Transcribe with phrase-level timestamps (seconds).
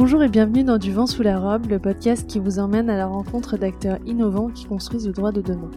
[0.00, 2.96] Bonjour et bienvenue dans Du vent sous la robe, le podcast qui vous emmène à
[2.96, 5.70] la rencontre d'acteurs innovants qui construisent le droit de demain.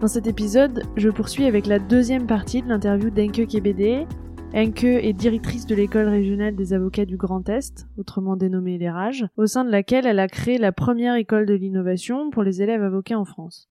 [0.00, 4.06] Dans cet épisode, je poursuis avec la deuxième partie de l'interview d'Enke Kebede.
[4.54, 9.26] Enke est directrice de l'école régionale des avocats du Grand Est, autrement dénommée les RAGE,
[9.36, 12.84] au sein de laquelle elle a créé la première école de l'innovation pour les élèves
[12.84, 13.68] avocats en France.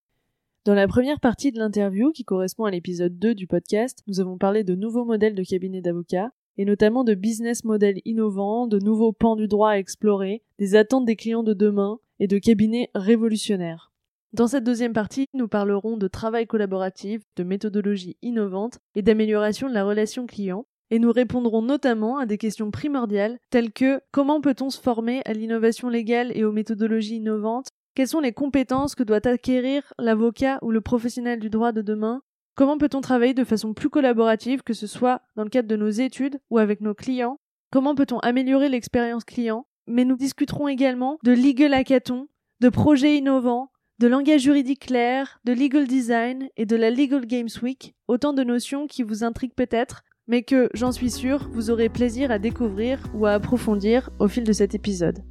[0.66, 4.38] Dans la première partie de l'interview, qui correspond à l'épisode 2 du podcast, nous avons
[4.38, 9.14] parlé de nouveaux modèles de cabinet d'avocats, et notamment de business models innovants, de nouveaux
[9.14, 13.92] pans du droit à explorer, des attentes des clients de demain et de cabinets révolutionnaires.
[14.34, 19.74] Dans cette deuxième partie, nous parlerons de travail collaboratif, de méthodologie innovante et d'amélioration de
[19.74, 24.70] la relation client, et nous répondrons notamment à des questions primordiales telles que comment peut-on
[24.70, 27.70] se former à l'innovation légale et aux méthodologies innovantes?
[27.96, 32.22] Quelles sont les compétences que doit acquérir l'avocat ou le professionnel du droit de demain?
[32.56, 35.90] Comment peut-on travailler de façon plus collaborative, que ce soit dans le cadre de nos
[35.90, 37.40] études ou avec nos clients?
[37.72, 39.66] Comment peut-on améliorer l'expérience client?
[39.88, 42.28] Mais nous discuterons également de legal hackathon,
[42.60, 47.50] de projets innovants, de langage juridique clair, de legal design et de la Legal Games
[47.64, 51.90] Week, autant de notions qui vous intriguent peut-être, mais que, j'en suis sûre, vous aurez
[51.90, 55.24] plaisir à découvrir ou à approfondir au fil de cet épisode.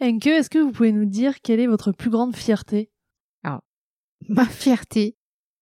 [0.00, 2.90] Enke, est-ce que vous pouvez nous dire quelle est votre plus grande fierté?
[3.44, 3.60] Alors,
[4.28, 5.17] ma fierté,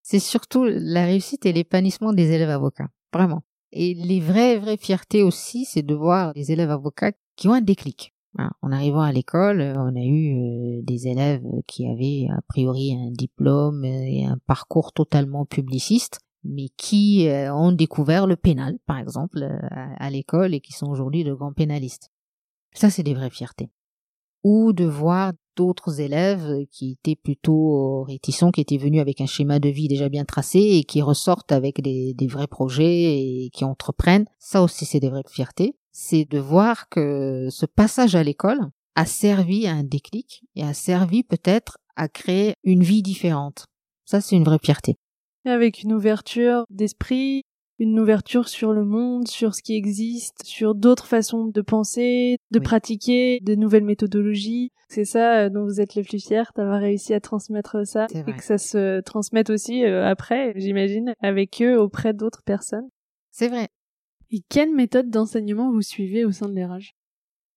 [0.08, 2.86] c'est surtout la réussite et l'épanouissement des élèves avocats.
[3.12, 3.42] Vraiment.
[3.72, 7.60] Et les vraies, vraies fiertés aussi, c'est de voir des élèves avocats qui ont un
[7.60, 8.14] déclic.
[8.62, 13.10] En arrivant à l'école, on a eu euh, des élèves qui avaient a priori un
[13.10, 19.42] diplôme et un parcours totalement publiciste, mais qui euh, ont découvert le pénal, par exemple,
[19.42, 22.12] euh, à l'école et qui sont aujourd'hui de grands pénalistes.
[22.74, 23.70] Ça, c'est des vraies fiertés.
[24.44, 29.58] Ou de voir d'autres élèves qui étaient plutôt réticents, qui étaient venus avec un schéma
[29.58, 34.26] de vie déjà bien tracé et qui ressortent avec des, vrais projets et qui entreprennent.
[34.38, 35.76] Ça aussi, c'est des vraies fiertés.
[35.92, 38.60] C'est de voir que ce passage à l'école
[38.94, 43.66] a servi à un déclic et a servi peut-être à créer une vie différente.
[44.04, 44.96] Ça, c'est une vraie fierté.
[45.44, 47.42] Avec une ouverture d'esprit,
[47.78, 52.58] une ouverture sur le monde, sur ce qui existe, sur d'autres façons de penser, de
[52.58, 54.72] pratiquer, de nouvelles méthodologies.
[54.88, 58.32] C'est ça euh, dont vous êtes le plus fier, d'avoir réussi à transmettre ça et
[58.32, 62.88] que ça se transmette aussi euh, après, j'imagine, avec eux auprès d'autres personnes.
[63.30, 63.68] C'est vrai.
[64.30, 66.94] Et quelle méthode d'enseignement vous suivez au sein de l'ERAGE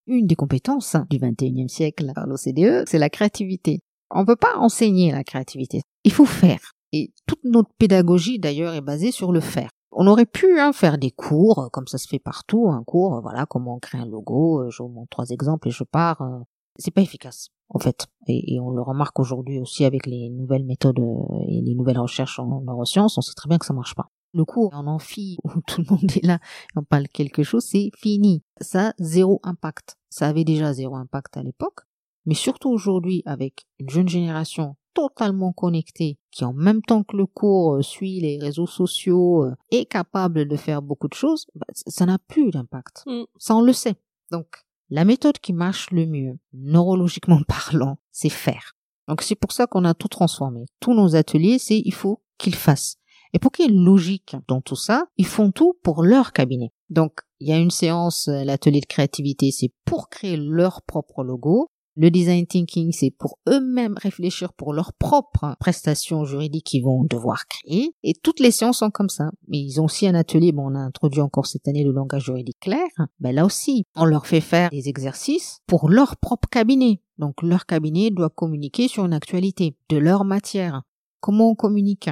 [0.06, 3.80] Une des compétences du 21e siècle par l'OCDE, c'est la créativité.
[4.10, 5.82] On ne peut pas enseigner la créativité.
[6.04, 6.72] Il faut faire.
[6.92, 9.70] Et toute notre pédagogie, d'ailleurs, est basée sur le faire.
[9.92, 13.46] On aurait pu hein, faire des cours, comme ça se fait partout, un cours, voilà,
[13.46, 16.22] comment on crée un logo, euh, je vous montre trois exemples et je pars.
[16.22, 16.38] Euh,
[16.78, 18.06] c'est pas efficace, en fait.
[18.28, 22.38] Et, on le remarque aujourd'hui aussi avec les nouvelles méthodes euh, et les nouvelles recherches
[22.38, 24.10] en neurosciences, on sait très bien que ça marche pas.
[24.32, 26.38] Le cours en amphi où tout le monde est là,
[26.76, 28.42] on parle quelque chose, c'est fini.
[28.60, 29.96] Ça, zéro impact.
[30.08, 31.80] Ça avait déjà zéro impact à l'époque.
[32.26, 37.26] Mais surtout aujourd'hui, avec une jeune génération totalement connecté, qui en même temps que le
[37.26, 41.66] cours euh, suit les réseaux sociaux, euh, est capable de faire beaucoup de choses, bah,
[41.72, 43.04] ça n'a plus d'impact.
[43.06, 43.22] Mm.
[43.38, 43.94] Ça, on le sait.
[44.30, 44.46] Donc,
[44.90, 48.74] la méthode qui marche le mieux, neurologiquement parlant, c'est faire.
[49.08, 50.66] Donc, c'est pour ça qu'on a tout transformé.
[50.80, 52.96] Tous nos ateliers, c'est il faut qu'ils fassent.
[53.32, 56.32] Et pour qu'il y ait une logique dans tout ça, ils font tout pour leur
[56.32, 56.72] cabinet.
[56.88, 61.22] Donc, il y a une séance, euh, l'atelier de créativité, c'est pour créer leur propre
[61.22, 61.70] logo.
[62.02, 67.46] Le design thinking, c'est pour eux-mêmes réfléchir pour leurs propres prestations juridiques qu'ils vont devoir
[67.46, 67.94] créer.
[68.02, 69.30] Et toutes les séances sont comme ça.
[69.48, 72.24] Mais ils ont aussi un atelier, bon, on a introduit encore cette année le langage
[72.24, 72.88] juridique clair.
[73.18, 77.02] Ben là aussi, on leur fait faire des exercices pour leur propre cabinet.
[77.18, 80.84] Donc leur cabinet doit communiquer sur une actualité de leur matière.
[81.20, 82.08] Comment on communique?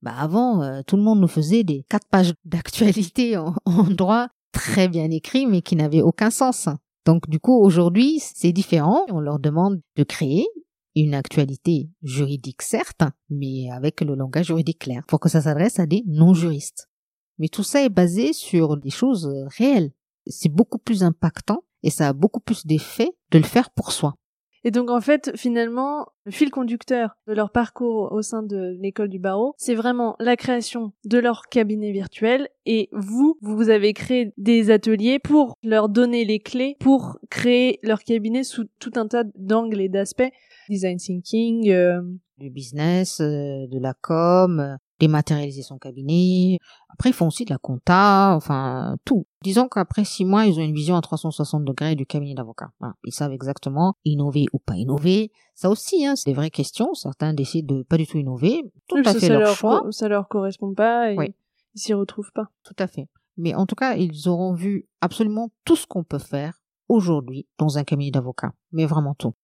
[0.00, 4.28] Bah avant, euh, tout le monde nous faisait des quatre pages d'actualité en, en droit
[4.52, 6.70] très bien écrits, mais qui n'avaient aucun sens.
[7.08, 9.06] Donc du coup, aujourd'hui, c'est différent.
[9.08, 10.46] On leur demande de créer
[10.94, 15.86] une actualité juridique, certes, mais avec le langage juridique clair, pour que ça s'adresse à
[15.86, 16.90] des non-juristes.
[17.38, 19.92] Mais tout ça est basé sur des choses réelles.
[20.26, 24.14] C'est beaucoup plus impactant et ça a beaucoup plus d'effet de le faire pour soi.
[24.64, 29.08] Et donc en fait, finalement, le fil conducteur de leur parcours au sein de l'école
[29.08, 34.32] du barreau, c'est vraiment la création de leur cabinet virtuel et vous, vous avez créé
[34.36, 39.24] des ateliers pour leur donner les clés pour créer leur cabinet sous tout un tas
[39.36, 40.30] d'angles et d'aspects.
[40.68, 42.02] Design thinking, euh,
[42.38, 46.58] du business, euh, de la com, dématérialiser son cabinet.
[46.88, 49.26] Après, ils font aussi de la compta, enfin, tout.
[49.42, 52.70] Disons qu'après six mois, ils ont une vision à 360 degrés du cabinet d'avocat.
[53.04, 55.30] Ils savent exactement innover ou pas innover.
[55.54, 56.94] Ça aussi, hein, c'est des vraies questions.
[56.94, 58.62] Certains décident de pas du tout innover.
[58.88, 59.84] Tout à fait leur, choix.
[59.90, 61.34] Ça leur correspond pas et
[61.74, 62.48] ils s'y retrouvent pas.
[62.64, 63.08] Tout à fait.
[63.36, 67.78] Mais en tout cas, ils auront vu absolument tout ce qu'on peut faire aujourd'hui dans
[67.78, 69.34] un cabinet d'avocats, mais vraiment tout.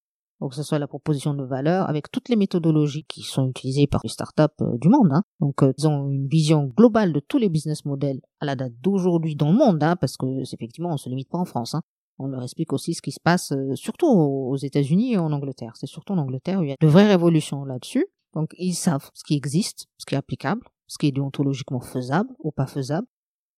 [0.41, 3.87] Donc, que ce soit la proposition de valeur avec toutes les méthodologies qui sont utilisées
[3.87, 5.11] par les startups euh, du monde.
[5.11, 5.23] Hein.
[5.39, 8.73] Donc, euh, ils ont une vision globale de tous les business models à la date
[8.81, 11.73] d'aujourd'hui dans le monde, hein, parce que effectivement, on se limite pas en France.
[11.73, 11.81] Hein.
[12.19, 15.73] On leur explique aussi ce qui se passe euh, surtout aux États-Unis et en Angleterre.
[15.75, 18.05] C'est surtout en Angleterre où il y a de vraies révolutions là-dessus.
[18.33, 22.29] Donc, ils savent ce qui existe, ce qui est applicable, ce qui est déontologiquement faisable
[22.39, 23.07] ou pas faisable.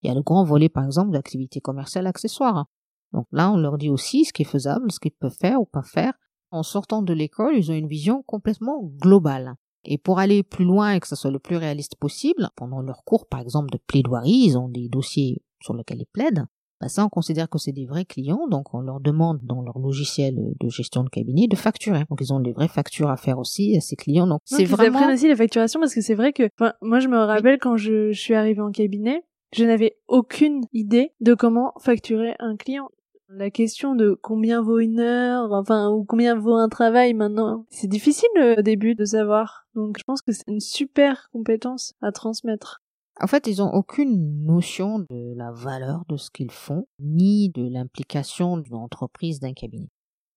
[0.03, 2.67] Il y a le grand volet, par exemple, d'activités commerciales accessoires.
[3.13, 5.65] Donc là, on leur dit aussi ce qui est faisable, ce qu'ils peuvent faire ou
[5.65, 6.13] pas faire,
[6.51, 9.55] en sortant de l'école, ils ont une vision complètement globale.
[9.83, 13.03] Et pour aller plus loin et que ce soit le plus réaliste possible, pendant leur
[13.05, 16.45] cours, par exemple, de plaidoirie, ils ont des dossiers sur lesquels ils plaident.
[16.79, 19.79] Bah ça, on considère que c'est des vrais clients, donc on leur demande dans leur
[19.79, 22.03] logiciel de gestion de cabinet de facturer.
[22.09, 24.27] Donc ils ont des vraies factures à faire aussi à ces clients.
[24.27, 25.09] Donc c'est vraiment.
[25.09, 26.49] Ils aussi la facturation parce que c'est vrai que,
[26.81, 29.23] moi je me rappelle quand je, je suis arrivée en cabinet,
[29.53, 32.89] je n'avais aucune idée de comment facturer un client.
[33.29, 37.87] La question de combien vaut une heure, enfin, ou combien vaut un travail maintenant, c'est
[37.87, 39.67] difficile au début de savoir.
[39.75, 42.81] Donc je pense que c'est une super compétence à transmettre.
[43.19, 47.67] En fait, ils ont aucune notion de la valeur de ce qu'ils font, ni de
[47.67, 49.89] l'implication d'une entreprise, d'un cabinet.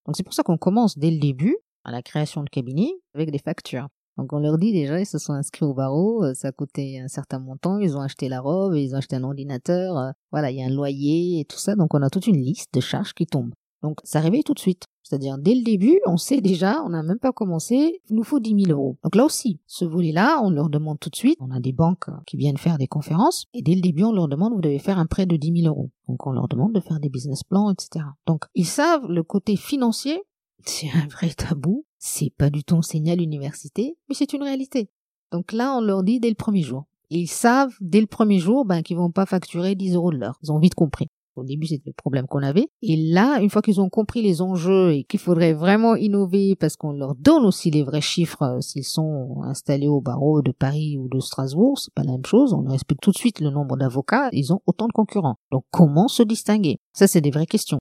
[0.07, 3.31] Donc c'est pour ça qu'on commence dès le début à la création de cabinet avec
[3.31, 3.89] des factures.
[4.17, 7.09] Donc on leur dit déjà, ils se sont inscrits au barreau, euh, ça coûtait un
[7.09, 10.59] certain montant, ils ont acheté la robe, ils ont acheté un ordinateur, euh, voilà, il
[10.59, 13.15] y a un loyer et tout ça, donc on a toute une liste de charges
[13.15, 13.55] qui tombent.
[13.83, 14.85] Donc ça réveille tout de suite.
[15.03, 18.39] C'est-à-dire dès le début, on sait déjà, on n'a même pas commencé, il nous faut
[18.39, 18.97] 10 000 euros.
[19.03, 22.11] Donc là aussi, ce volet-là, on leur demande tout de suite, on a des banques
[22.27, 24.99] qui viennent faire des conférences, et dès le début, on leur demande, vous devez faire
[24.99, 25.91] un prêt de 10 000 euros.
[26.09, 28.05] Donc on leur demande de faire des business plans, etc.
[28.27, 30.23] Donc ils savent le côté financier,
[30.65, 31.85] c'est un vrai tabou.
[32.03, 34.91] C'est pas du tout enseigné à l'université, mais c'est une réalité.
[35.33, 36.87] Donc là, on leur dit dès le premier jour.
[37.11, 40.39] Ils savent dès le premier jour ben, qu'ils vont pas facturer 10 euros de l'heure.
[40.43, 41.09] Ils ont vite compris.
[41.37, 42.69] Au début, c'était le problème qu'on avait.
[42.83, 46.77] Et là, une fois qu'ils ont compris les enjeux et qu'il faudrait vraiment innover parce
[46.77, 50.97] qu'on leur donne aussi les vrais chiffres euh, s'ils sont installés au barreau de Paris
[50.99, 52.53] ou de Strasbourg, c'est pas la même chose.
[52.55, 54.29] On leur explique tout de suite le nombre d'avocats.
[54.33, 55.37] Ils ont autant de concurrents.
[55.53, 56.79] Donc, comment se distinguer?
[56.93, 57.79] Ça, c'est des vraies questions.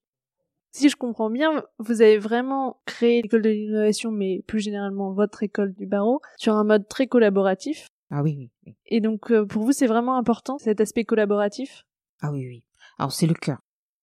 [0.72, 5.42] Si je comprends bien, vous avez vraiment créé l'école de l'innovation, mais plus généralement votre
[5.42, 7.88] école du barreau, sur un mode très collaboratif.
[8.12, 8.76] Ah oui, oui.
[8.86, 11.86] Et donc, euh, pour vous, c'est vraiment important cet aspect collaboratif?
[12.22, 12.64] Ah oui, oui.
[12.98, 13.60] Alors, c'est le cœur.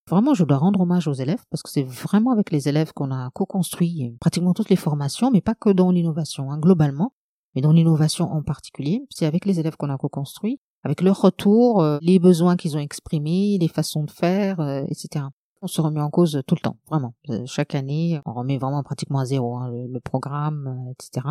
[0.09, 3.11] Vraiment, je dois rendre hommage aux élèves parce que c'est vraiment avec les élèves qu'on
[3.11, 7.13] a co-construit pratiquement toutes les formations, mais pas que dans l'innovation, hein, globalement,
[7.55, 9.05] mais dans l'innovation en particulier.
[9.11, 12.81] C'est avec les élèves qu'on a co-construit, avec leur retour, euh, les besoins qu'ils ont
[12.81, 15.27] exprimés, les façons de faire, euh, etc
[15.63, 17.15] on se remet en cause tout le temps, vraiment.
[17.31, 21.27] Euh, chaque année, on remet vraiment pratiquement à zéro hein, le, programme, euh, etc.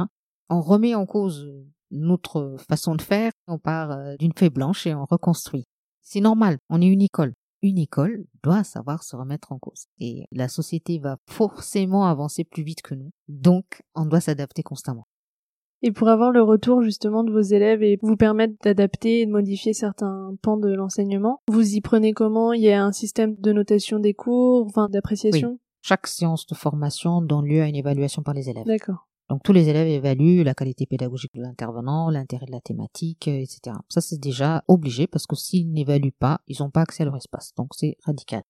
[0.49, 1.47] On remet en cause
[1.91, 5.65] notre façon de faire, on part euh, d'une feuille blanche et on reconstruit.
[6.01, 7.33] C'est normal, on est une école.
[7.61, 9.85] Une école doit savoir se remettre en cause.
[9.99, 13.09] Et la société va forcément avancer plus vite que nous.
[13.27, 15.07] Donc, on doit s'adapter constamment.
[15.81, 19.31] Et pour avoir le retour justement de vos élèves et vous permettre d'adapter et de
[19.31, 22.53] modifier certains pans de l'enseignement, vous y prenez comment?
[22.53, 25.51] Il y a un système de notation des cours, enfin d'appréciation?
[25.51, 25.59] Oui.
[25.81, 28.65] Chaque séance de formation donne lieu à une évaluation par les élèves.
[28.65, 29.07] D'accord.
[29.29, 33.39] Donc tous les élèves évaluent la qualité pédagogique de l'intervenant, l'intérêt de la thématique, euh,
[33.39, 33.75] etc.
[33.89, 37.15] Ça c'est déjà obligé parce que s'ils n'évaluent pas, ils n'ont pas accès à leur
[37.15, 37.53] espace.
[37.55, 38.43] Donc c'est radical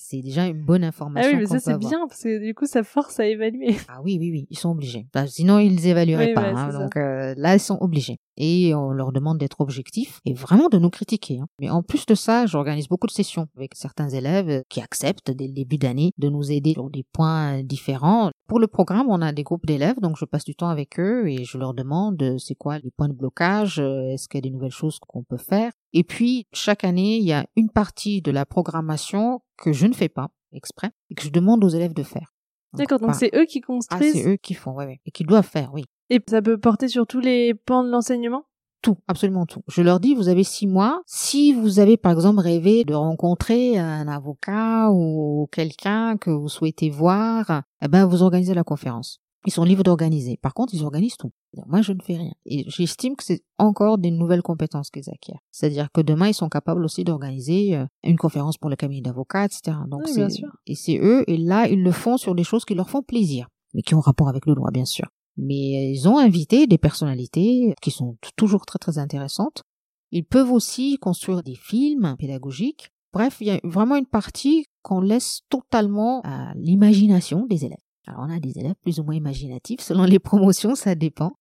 [0.00, 1.30] c'est déjà une bonne information.
[1.32, 3.76] Ah oui, mais ça c'est bien parce que du coup ça force à évaluer.
[3.88, 5.06] Ah oui, oui, oui, ils sont obligés.
[5.12, 6.48] Bah, sinon ils évalueraient pas.
[6.48, 10.68] Hein, donc euh, là ils sont obligés et on leur demande d'être objectifs et vraiment
[10.68, 11.40] de nous critiquer.
[11.40, 11.46] Hein.
[11.60, 15.48] Mais en plus de ça, j'organise beaucoup de sessions avec certains élèves qui acceptent dès
[15.48, 18.30] le début d'année de nous aider sur des points différents.
[18.48, 21.28] Pour le programme, on a des groupes d'élèves, donc je passe du temps avec eux
[21.28, 24.40] et je leur demande euh, c'est quoi les points de blocage, euh, est-ce qu'il y
[24.40, 25.70] a des nouvelles choses qu'on peut faire?
[25.92, 29.92] Et puis chaque année, il y a une partie de la programmation que je ne
[29.92, 32.32] fais pas exprès et que je demande aux élèves de faire.
[32.72, 34.12] D'accord, donc c'est eux qui construisent.
[34.14, 35.84] Ah, c'est eux qui font, ouais, ouais, et qui doivent faire, oui.
[36.08, 38.44] Et ça peut porter sur tous les pans de l'enseignement?
[38.82, 39.62] Tout, absolument tout.
[39.68, 41.02] Je leur dis, vous avez six mois.
[41.06, 46.90] Si vous avez, par exemple, rêvé de rencontrer un avocat ou quelqu'un que vous souhaitez
[46.90, 49.20] voir, eh ben, vous organisez la conférence.
[49.46, 50.36] Ils sont libres d'organiser.
[50.42, 51.32] Par contre, ils organisent tout.
[51.66, 52.32] Moi, je ne fais rien.
[52.44, 55.40] Et j'estime que c'est encore des nouvelles compétences qu'ils acquièrent.
[55.50, 59.44] C'est-à-dire que demain, ils sont capables aussi d'organiser euh, une conférence pour le cabinet d'avocats,
[59.44, 59.76] etc.
[59.88, 60.48] Donc, oui, bien sûr.
[60.66, 63.48] Et c'est eux, et là, ils le font sur des choses qui leur font plaisir,
[63.74, 65.08] mais qui ont rapport avec le droit, bien sûr.
[65.38, 69.62] Mais ils ont invité des personnalités qui sont toujours très, très intéressantes.
[70.10, 72.90] Ils peuvent aussi construire des films pédagogiques.
[73.12, 77.78] Bref, il y a vraiment une partie qu'on laisse totalement à l'imagination des élèves.
[78.06, 81.32] Alors on a des élèves plus ou moins imaginatifs, selon les promotions, ça dépend.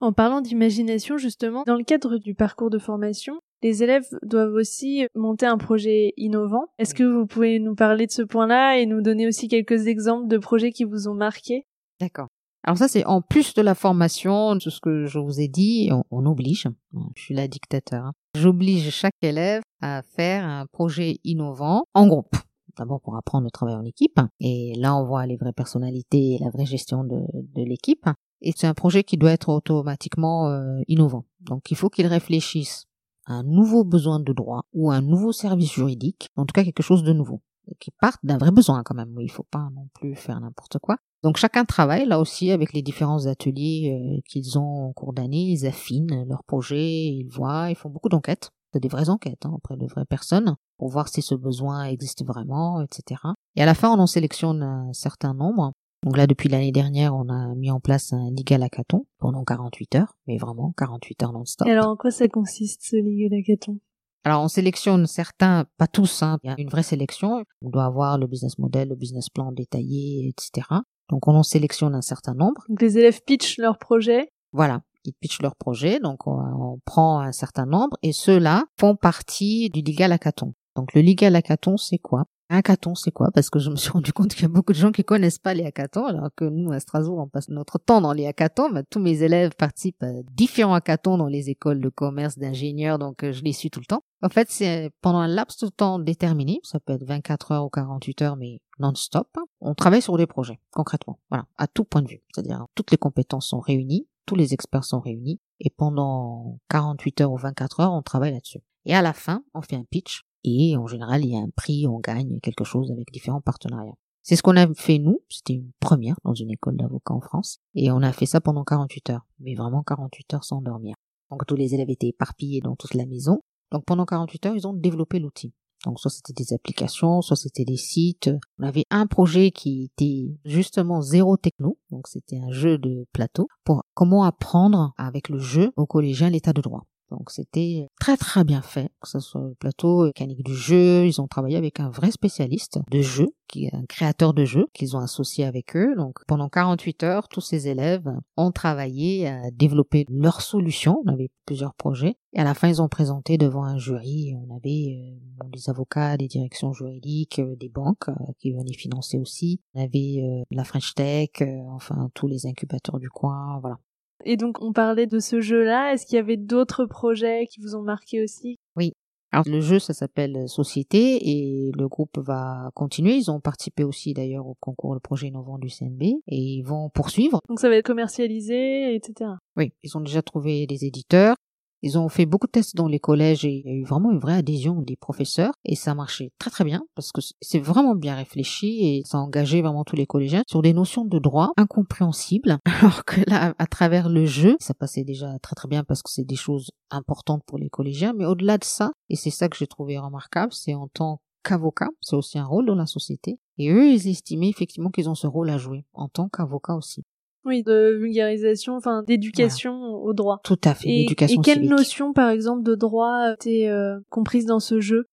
[0.00, 5.06] En parlant d'imagination, justement, dans le cadre du parcours de formation, les élèves doivent aussi
[5.14, 6.66] monter un projet innovant.
[6.78, 10.26] Est-ce que vous pouvez nous parler de ce point-là et nous donner aussi quelques exemples
[10.26, 11.66] de projets qui vous ont marqué
[12.00, 12.26] D'accord.
[12.64, 15.90] Alors ça, c'est en plus de la formation, de ce que je vous ai dit,
[16.10, 16.68] on, oblige,
[17.16, 18.12] je suis la dictateur, hein.
[18.36, 22.36] j'oblige chaque élève à faire un projet innovant en groupe.
[22.78, 26.38] D'abord pour apprendre le travail en équipe, et là on voit les vraies personnalités et
[26.38, 27.20] la vraie gestion de,
[27.56, 28.06] l'équipe.
[28.40, 31.24] Et c'est un projet qui doit être automatiquement euh, innovant.
[31.40, 32.86] Donc il faut qu'il réfléchisse
[33.26, 36.82] à un nouveau besoin de droit ou un nouveau service juridique, en tout cas quelque
[36.82, 37.42] chose de nouveau
[37.78, 39.14] qui partent d'un vrai besoin quand même.
[39.20, 40.96] Il faut pas non plus faire n'importe quoi.
[41.22, 45.50] Donc chacun travaille là aussi avec les différents ateliers euh, qu'ils ont en cours d'année.
[45.50, 48.50] Ils affinent leurs projets, ils voient, ils font beaucoup d'enquêtes.
[48.74, 52.80] Des vraies enquêtes hein, auprès de vraies personnes pour voir si ce besoin existe vraiment,
[52.80, 53.20] etc.
[53.54, 55.72] Et à la fin, on en sélectionne un certain nombre.
[56.04, 59.94] Donc là, depuis l'année dernière, on a mis en place un Liga Lacaton pendant 48
[59.96, 61.68] heures, mais vraiment 48 heures non-stop.
[61.68, 63.78] alors en quoi ça consiste ce Liga Lacaton
[64.24, 67.44] alors on sélectionne certains, pas tous, hein, il y a une vraie sélection.
[67.60, 70.68] On doit avoir le business model, le business plan détaillé, etc.
[71.08, 72.64] Donc on en sélectionne un certain nombre.
[72.68, 74.28] Donc les élèves pitchent leur projet.
[74.52, 79.70] Voilà, ils pitchent leur projet, donc on, prend un certain nombre et ceux-là font partie
[79.70, 80.54] du Liga Lacaton.
[80.76, 82.24] Donc le Liga Lacaton, c'est quoi?
[82.52, 83.30] Un hackathon, c'est quoi?
[83.32, 85.38] Parce que je me suis rendu compte qu'il y a beaucoup de gens qui connaissent
[85.38, 88.70] pas les hackathons, alors que nous, à Strasbourg, on passe notre temps dans les hackathons.
[88.70, 93.24] Mais tous mes élèves participent à différents hackathons dans les écoles de commerce, d'ingénieurs, donc
[93.24, 94.04] euh, je les suis tout le temps.
[94.22, 97.70] En fait, c'est pendant un laps de temps déterminé, ça peut être 24 heures ou
[97.70, 99.28] 48 heures, mais non-stop,
[99.60, 101.18] on travaille sur des projets, concrètement.
[101.30, 102.22] Voilà, à tout point de vue.
[102.32, 107.32] C'est-à-dire, toutes les compétences sont réunies, tous les experts sont réunis, et pendant 48 heures
[107.32, 108.60] ou 24 heures, on travaille là-dessus.
[108.84, 111.50] Et à la fin, on fait un pitch et en général, il y a un
[111.54, 113.96] prix, on gagne quelque chose avec différents partenariats.
[114.22, 117.58] C'est ce qu'on a fait nous, c'était une première dans une école d'avocats en France,
[117.74, 120.94] et on a fait ça pendant 48 heures, mais vraiment 48 heures sans dormir.
[121.30, 123.40] Donc tous les élèves étaient éparpillés dans toute la maison,
[123.72, 125.52] donc pendant 48 heures, ils ont développé l'outil.
[125.84, 128.30] Donc soit c'était des applications, soit c'était des sites.
[128.58, 133.48] On avait un projet qui était justement zéro techno, donc c'était un jeu de plateau
[133.64, 136.86] pour comment apprendre avec le jeu aux collégiens l'état de droit.
[137.12, 141.20] Donc c'était très très bien fait, que ce soit le plateau mécanique du jeu, ils
[141.20, 144.96] ont travaillé avec un vrai spécialiste de jeu, qui est un créateur de jeux qu'ils
[144.96, 145.94] ont associé avec eux.
[145.94, 151.02] Donc pendant 48 heures, tous ces élèves ont travaillé à développer leur solution.
[151.04, 154.34] On avait plusieurs projets et à la fin ils ont présenté devant un jury.
[154.34, 155.12] On avait
[155.44, 159.60] euh, des avocats, des directions juridiques, euh, des banques euh, qui venaient financer aussi.
[159.74, 161.30] On avait la French Tech,
[161.68, 163.78] enfin tous les incubateurs du coin, voilà.
[164.24, 165.92] Et donc, on parlait de ce jeu-là.
[165.92, 168.58] Est-ce qu'il y avait d'autres projets qui vous ont marqué aussi?
[168.76, 168.92] Oui.
[169.34, 173.14] Alors, le jeu, ça s'appelle Société et le groupe va continuer.
[173.14, 176.90] Ils ont participé aussi d'ailleurs au concours le projet innovant du CNB et ils vont
[176.90, 177.40] poursuivre.
[177.48, 179.30] Donc, ça va être commercialisé, etc.
[179.56, 181.36] Oui, ils ont déjà trouvé des éditeurs.
[181.82, 184.10] Ils ont fait beaucoup de tests dans les collèges et il y a eu vraiment
[184.10, 187.94] une vraie adhésion des professeurs et ça marchait très très bien parce que c'est vraiment
[187.94, 192.58] bien réfléchi et ça engagé vraiment tous les collégiens sur des notions de droit incompréhensibles
[192.80, 196.10] alors que là à travers le jeu ça passait déjà très très bien parce que
[196.10, 199.56] c'est des choses importantes pour les collégiens mais au-delà de ça et c'est ça que
[199.56, 203.38] j'ai trouvé remarquable c'est en tant qu'avocat, c'est aussi un rôle dans la société.
[203.58, 207.04] Et eux, ils estimaient effectivement qu'ils ont ce rôle à jouer en tant qu'avocat aussi.
[207.44, 210.40] Oui, de vulgarisation, enfin d'éducation au droit.
[210.44, 214.60] Tout à fait, d'éducation Et quelle notion, par exemple, de droit était euh, comprise dans
[214.60, 215.06] ce jeu?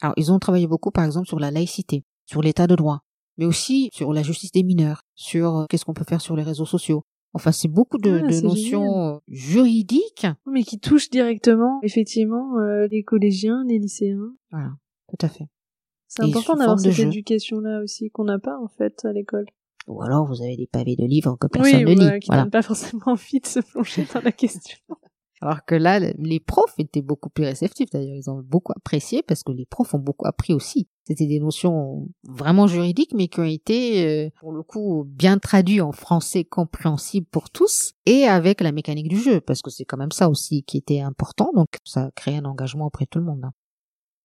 [0.00, 3.00] Alors, ils ont travaillé beaucoup, par exemple, sur la laïcité, sur l'état de droit,
[3.36, 6.42] mais aussi sur la justice des mineurs, sur euh, qu'est-ce qu'on peut faire sur les
[6.42, 7.04] réseaux sociaux.
[7.34, 10.26] Enfin, c'est beaucoup de, ah, notions euh, juridiques.
[10.46, 12.56] Mais qui touchent directement, effectivement,
[12.90, 14.32] les collégiens, les lycéens.
[14.50, 14.70] Voilà,
[15.08, 15.48] tout à fait.
[16.06, 19.46] C'est important d'avoir cette éducation-là aussi, qu'on n'a pas, en fait, à l'école.
[19.86, 22.20] Ou alors vous avez des pavés de livres que personne ne lit.
[22.20, 22.46] qui voilà.
[22.46, 24.78] pas forcément envie de se plonger dans la question.
[25.44, 27.90] Alors que là, les profs étaient beaucoup plus réceptifs.
[27.90, 30.88] D'ailleurs, ils ont beaucoup apprécié parce que les profs ont beaucoup appris aussi.
[31.06, 35.82] C'était des notions vraiment juridiques, mais qui ont été, euh, pour le coup, bien traduites
[35.82, 39.98] en français compréhensible pour tous et avec la mécanique du jeu, parce que c'est quand
[39.98, 41.50] même ça aussi qui était important.
[41.54, 43.44] Donc, ça a créé un engagement auprès de tout le monde.
[43.44, 43.52] Hein.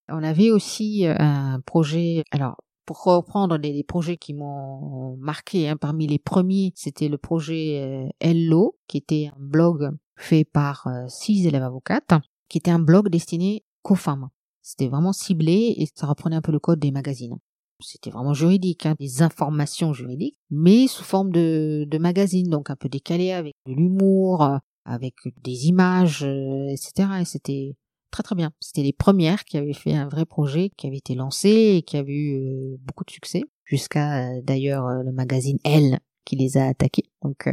[0.07, 2.55] On avait aussi euh, un projet, alors
[2.89, 8.09] pour reprendre les, projets qui m'ont marqué, hein, parmi les premiers, c'était le projet euh,
[8.19, 12.15] Hello, qui était un blog fait par euh, six élèves avocates,
[12.47, 14.29] qui était un blog destiné qu'aux femmes.
[14.63, 17.37] C'était vraiment ciblé et ça reprenait un peu le code des magazines.
[17.79, 22.75] C'était vraiment juridique, hein, des informations juridiques, mais sous forme de, de magazine, donc un
[22.75, 27.07] peu décalé avec de l'humour, avec des images, euh, etc.
[27.21, 27.75] Et c'était
[28.11, 28.51] très très bien.
[28.59, 31.97] C'était les premières qui avaient fait un vrai projet qui avait été lancé et qui
[31.97, 36.57] avait eu euh, beaucoup de succès, jusqu'à euh, d'ailleurs euh, le magazine Elle qui les
[36.57, 37.09] a attaqués.
[37.23, 37.49] Donc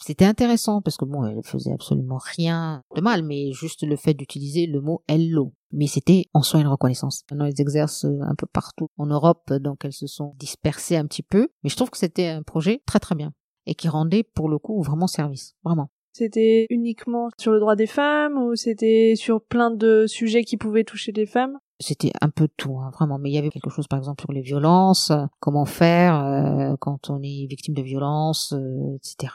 [0.00, 4.14] c'était intéressant parce que bon, elle faisait absolument rien de mal, mais juste le fait
[4.14, 5.52] d'utiliser le mot hello.
[5.72, 7.22] Mais c'était en soi une reconnaissance.
[7.30, 11.24] Maintenant, elles exercent un peu partout en Europe, donc elles se sont dispersées un petit
[11.24, 11.48] peu.
[11.64, 13.32] Mais je trouve que c'était un projet très très bien
[13.66, 15.90] et qui rendait pour le coup vraiment service, vraiment.
[16.20, 20.84] C'était uniquement sur le droit des femmes ou c'était sur plein de sujets qui pouvaient
[20.84, 21.56] toucher les femmes?
[21.78, 23.18] C'était un peu tout, hein, vraiment.
[23.18, 27.08] Mais il y avait quelque chose, par exemple, sur les violences, comment faire euh, quand
[27.08, 29.32] on est victime de violences, euh, etc.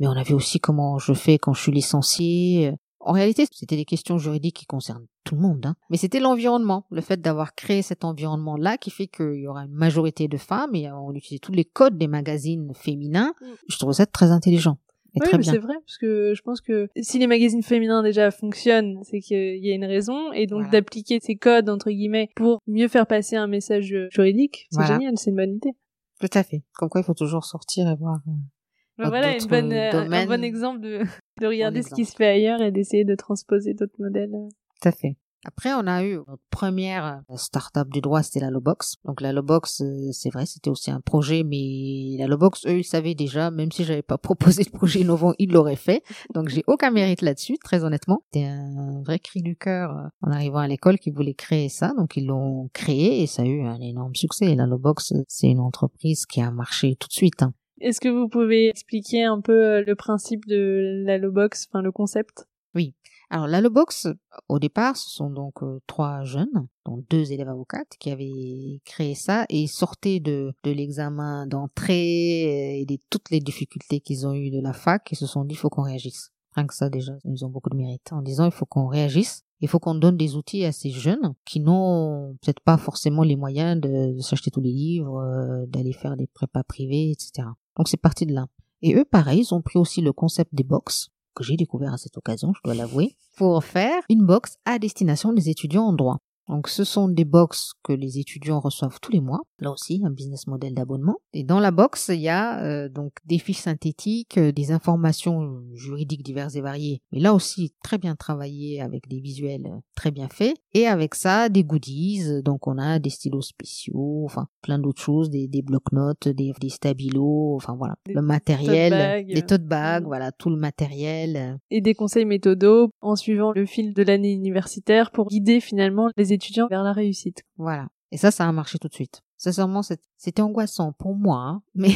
[0.00, 2.74] Mais on avait aussi comment je fais quand je suis licenciée.
[2.98, 5.66] En réalité, c'était des questions juridiques qui concernent tout le monde.
[5.66, 5.76] Hein.
[5.88, 9.74] Mais c'était l'environnement, le fait d'avoir créé cet environnement-là qui fait qu'il y aura une
[9.74, 13.34] majorité de femmes et on utilisait tous les codes des magazines féminins.
[13.40, 13.46] Mm.
[13.68, 14.78] Je trouve ça très intelligent
[15.20, 19.20] oui, c'est vrai, parce que je pense que si les magazines féminins déjà fonctionnent, c'est
[19.20, 23.06] qu'il y a une raison, et donc d'appliquer ces codes, entre guillemets, pour mieux faire
[23.06, 25.72] passer un message juridique, c'est génial, c'est une bonne idée.
[26.20, 26.62] Tout à fait.
[26.74, 28.20] Comme quoi, il faut toujours sortir et voir.
[28.28, 31.00] Euh, voilà, une bonne, euh, un bon exemple de,
[31.40, 34.30] de regarder ce qui se fait ailleurs et d'essayer de transposer d'autres modèles.
[34.30, 35.16] Tout à fait.
[35.44, 38.96] Après, on a eu notre première euh, start-up du droit, c'était la Lobox.
[39.04, 42.84] Donc la Lobox, euh, c'est vrai, c'était aussi un projet, mais la Lobox, eux, ils
[42.84, 44.18] savaient déjà, même si j'avais pas
[44.58, 46.02] proposé le projet innovant, ils l'auraient fait.
[46.34, 48.22] Donc j'ai aucun mérite là-dessus, très honnêtement.
[48.32, 51.92] C'était un vrai cri du cœur euh, en arrivant à l'école qu'ils voulaient créer ça,
[51.96, 54.54] donc ils l'ont créé et ça a eu un énorme succès.
[54.54, 57.42] La Lobox, c'est une entreprise qui a marché tout de suite.
[57.42, 57.52] Hein.
[57.80, 62.46] Est-ce que vous pouvez expliquer un peu le principe de la Lobox, enfin le concept?
[62.74, 62.94] Oui.
[63.30, 64.08] Alors l'Allobox,
[64.48, 69.14] au départ, ce sont donc euh, trois jeunes, dont deux élèves avocates, qui avaient créé
[69.14, 74.50] ça et sortaient de, de l'examen d'entrée et de toutes les difficultés qu'ils ont eues
[74.50, 76.30] de la fac et se sont dit il faut qu'on réagisse.
[76.54, 79.42] Rien que ça déjà, ils ont beaucoup de mérite en disant il faut qu'on réagisse.
[79.60, 83.36] Il faut qu'on donne des outils à ces jeunes qui n'ont peut-être pas forcément les
[83.36, 87.48] moyens de, s'acheter tous les livres, euh, d'aller faire des prépas privés, etc.
[87.76, 88.46] Donc c'est parti de là.
[88.82, 91.98] Et eux, pareil, ils ont pris aussi le concept des box que j'ai découvert à
[91.98, 96.18] cette occasion, je dois l'avouer, pour faire une box à destination des étudiants en droit.
[96.48, 99.40] Donc ce sont des box que les étudiants reçoivent tous les mois.
[99.60, 101.16] Là aussi, un business model d'abonnement.
[101.32, 105.62] Et dans la box, il y a euh, donc des fiches synthétiques, euh, des informations
[105.74, 107.00] juridiques diverses et variées.
[107.12, 110.56] Mais là aussi, très bien travaillé avec des visuels euh, très bien faits.
[110.74, 112.42] Et avec ça, des goodies.
[112.42, 116.68] Donc on a des stylos spéciaux, enfin plein d'autres choses, des, des blocs-notes, des, des
[116.68, 120.06] stabilos, enfin voilà, le matériel, des tote bags, mm.
[120.06, 121.58] voilà, tout le matériel.
[121.70, 126.33] Et des conseils méthodaux en suivant le fil de l'année universitaire pour guider finalement les
[126.34, 127.42] étudiants vers la réussite.
[127.56, 127.88] Voilà.
[128.12, 129.22] Et ça, ça a marché tout de suite.
[129.36, 131.62] Sincèrement, c'était angoissant pour moi, hein.
[131.74, 131.92] mais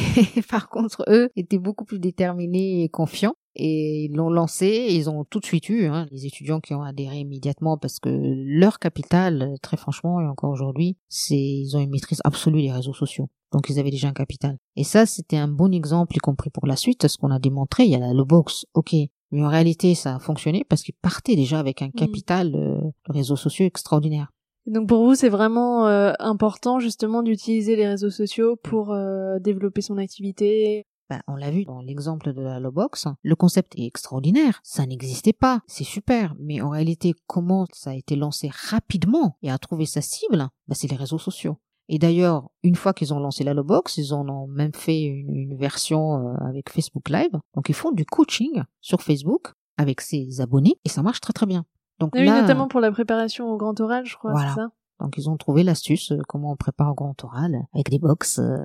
[0.49, 3.35] par contre, eux étaient beaucoup plus déterminés et confiants.
[3.55, 6.83] Et ils l'ont lancé, ils ont tout de suite eu hein, les étudiants qui ont
[6.83, 11.89] adhéré immédiatement parce que leur capital, très franchement, et encore aujourd'hui, c'est ils ont une
[11.89, 13.29] maîtrise absolue des réseaux sociaux.
[13.51, 14.57] Donc ils avaient déjà un capital.
[14.75, 17.85] Et ça, c'était un bon exemple, y compris pour la suite, ce qu'on a démontré.
[17.85, 18.95] Il y a la box, ok,
[19.31, 21.93] mais en réalité, ça a fonctionné parce qu'ils partaient déjà avec un mm.
[21.93, 24.31] capital euh, de réseaux sociaux extraordinaire.
[24.65, 29.81] donc pour vous, c'est vraiment euh, important justement d'utiliser les réseaux sociaux pour euh, développer
[29.81, 30.85] son activité?
[31.09, 35.33] Ben, on l'a vu dans l'exemple de la Lobox, le concept est extraordinaire, ça n'existait
[35.33, 39.87] pas, c'est super, mais en réalité, comment ça a été lancé rapidement et a trouvé
[39.87, 41.57] sa cible, ben, c'est les réseaux sociaux.
[41.91, 45.57] Et d'ailleurs, une fois qu'ils ont lancé la Lobox, ils en ont même fait une,
[45.57, 47.31] version euh, avec Facebook Live.
[47.55, 51.47] Donc ils font du coaching sur Facebook avec ses abonnés et ça marche très très
[51.47, 51.65] bien.
[51.99, 54.67] Donc oui, notamment pour la préparation au grand oral, je crois, c'est ça?
[54.99, 58.37] Donc ils ont trouvé l'astuce euh, comment on prépare au grand oral avec des box.
[58.37, 58.57] Euh,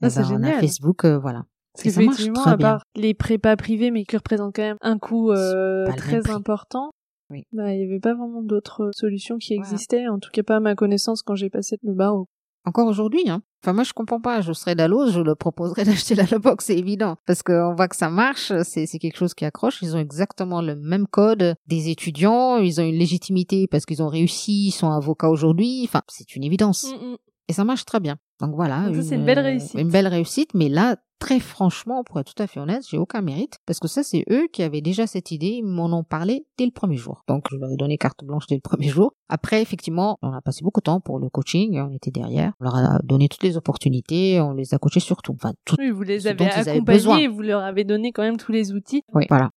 [0.00, 0.60] ah, c'est génial.
[0.60, 1.44] Facebook, voilà.
[1.74, 5.32] Parce qu'effectivement, à part les prépas privés, mais qui représentent quand même un coût
[5.96, 6.92] très important,
[7.30, 7.44] oui.
[7.52, 10.60] bah, il n'y avait pas vraiment d'autres solutions qui existaient, en tout cas pas à
[10.60, 12.28] ma connaissance quand j'ai passé le barreau.
[12.64, 13.42] Encore aujourd'hui, hein.
[13.62, 14.40] Enfin, moi, je comprends pas.
[14.40, 17.16] Je serais Dallos, je le proposerais d'acheter la box, c'est évident.
[17.26, 19.80] Parce qu'on voit que ça marche, c'est, c'est quelque chose qui accroche.
[19.82, 22.56] Ils ont exactement le même code des étudiants.
[22.58, 25.82] Ils ont une légitimité parce qu'ils ont réussi, ils sont avocats aujourd'hui.
[25.84, 26.84] Enfin, c'est une évidence.
[26.84, 27.16] Mm, mm.
[27.48, 28.16] Et ça marche très bien.
[28.42, 28.88] Donc voilà.
[29.02, 29.80] c'est une belle réussite.
[29.80, 33.22] Une belle réussite, mais là, très franchement, pour être tout à fait honnête, j'ai aucun
[33.22, 36.44] mérite, parce que ça, c'est eux qui avaient déjà cette idée, ils m'en ont parlé
[36.58, 37.22] dès le premier jour.
[37.28, 39.14] Donc, je leur ai donné carte blanche dès le premier jour.
[39.28, 42.64] Après, effectivement, on a passé beaucoup de temps pour le coaching, on était derrière, on
[42.64, 45.34] leur a donné toutes les opportunités, on les a coachés surtout.
[45.34, 48.72] Enfin, tout, oui, vous les avez accompagnés, vous leur avez donné quand même tous les
[48.72, 49.04] outils.
[49.14, 49.50] Oui, voilà.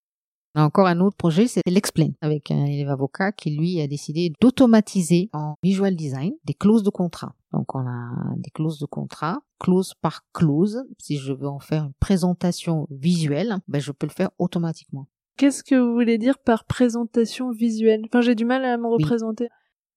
[0.56, 3.86] On a encore un autre projet, c'est l'Explain, avec un élève avocat qui, lui, a
[3.86, 7.34] décidé d'automatiser en visual design des clauses de contrat.
[7.52, 10.82] Donc, on a des clauses de contrat, clause par clause.
[10.98, 15.08] Si je veux en faire une présentation visuelle, ben, je peux le faire automatiquement.
[15.36, 18.04] Qu'est-ce que vous voulez dire par présentation visuelle?
[18.06, 19.48] Enfin, j'ai du mal à me représenter.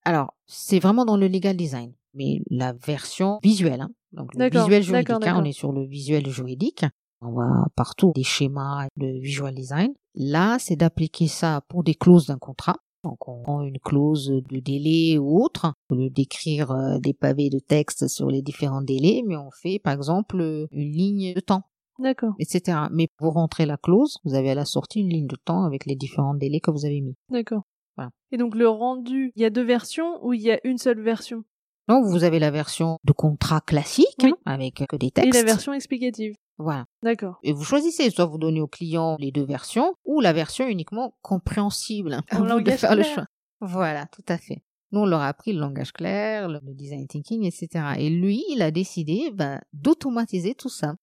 [0.04, 3.80] Alors, c'est vraiment dans le legal design, mais la version visuelle.
[3.80, 3.92] Hein.
[4.12, 6.84] Donc, le visuel juridique, hein, on est sur le visuel juridique.
[7.22, 9.94] On voit partout des schémas de visual design.
[10.16, 12.78] Là, c'est d'appliquer ça pour des clauses d'un contrat.
[13.04, 17.50] Donc on prend une clause de délai ou autre, au lieu d'écrire euh, des pavés
[17.50, 21.64] de texte sur les différents délais, mais on fait par exemple une ligne de temps.
[21.98, 22.34] D'accord.
[22.40, 22.78] Etc.
[22.92, 25.86] Mais pour rentrer la clause, vous avez à la sortie une ligne de temps avec
[25.86, 27.16] les différents délais que vous avez mis.
[27.30, 27.64] D'accord.
[27.96, 28.12] Voilà.
[28.32, 31.02] Et donc le rendu, il y a deux versions ou il y a une seule
[31.02, 31.44] version?
[31.90, 35.36] Donc vous avez la version de contrat classique hein, avec que des textes.
[35.36, 36.36] Et la version explicative.
[36.60, 36.86] Voilà.
[37.02, 37.40] D'accord.
[37.42, 41.16] Et vous choisissez, soit vous donnez au client les deux versions, ou la version uniquement
[41.24, 42.20] compréhensible.
[42.32, 43.26] En langage faire le choix.
[43.60, 44.62] Voilà, tout à fait.
[44.92, 47.96] Nous, on leur a appris le langage clair, le design thinking, etc.
[47.98, 50.96] Et lui, il a décidé bah, d'automatiser tout ça.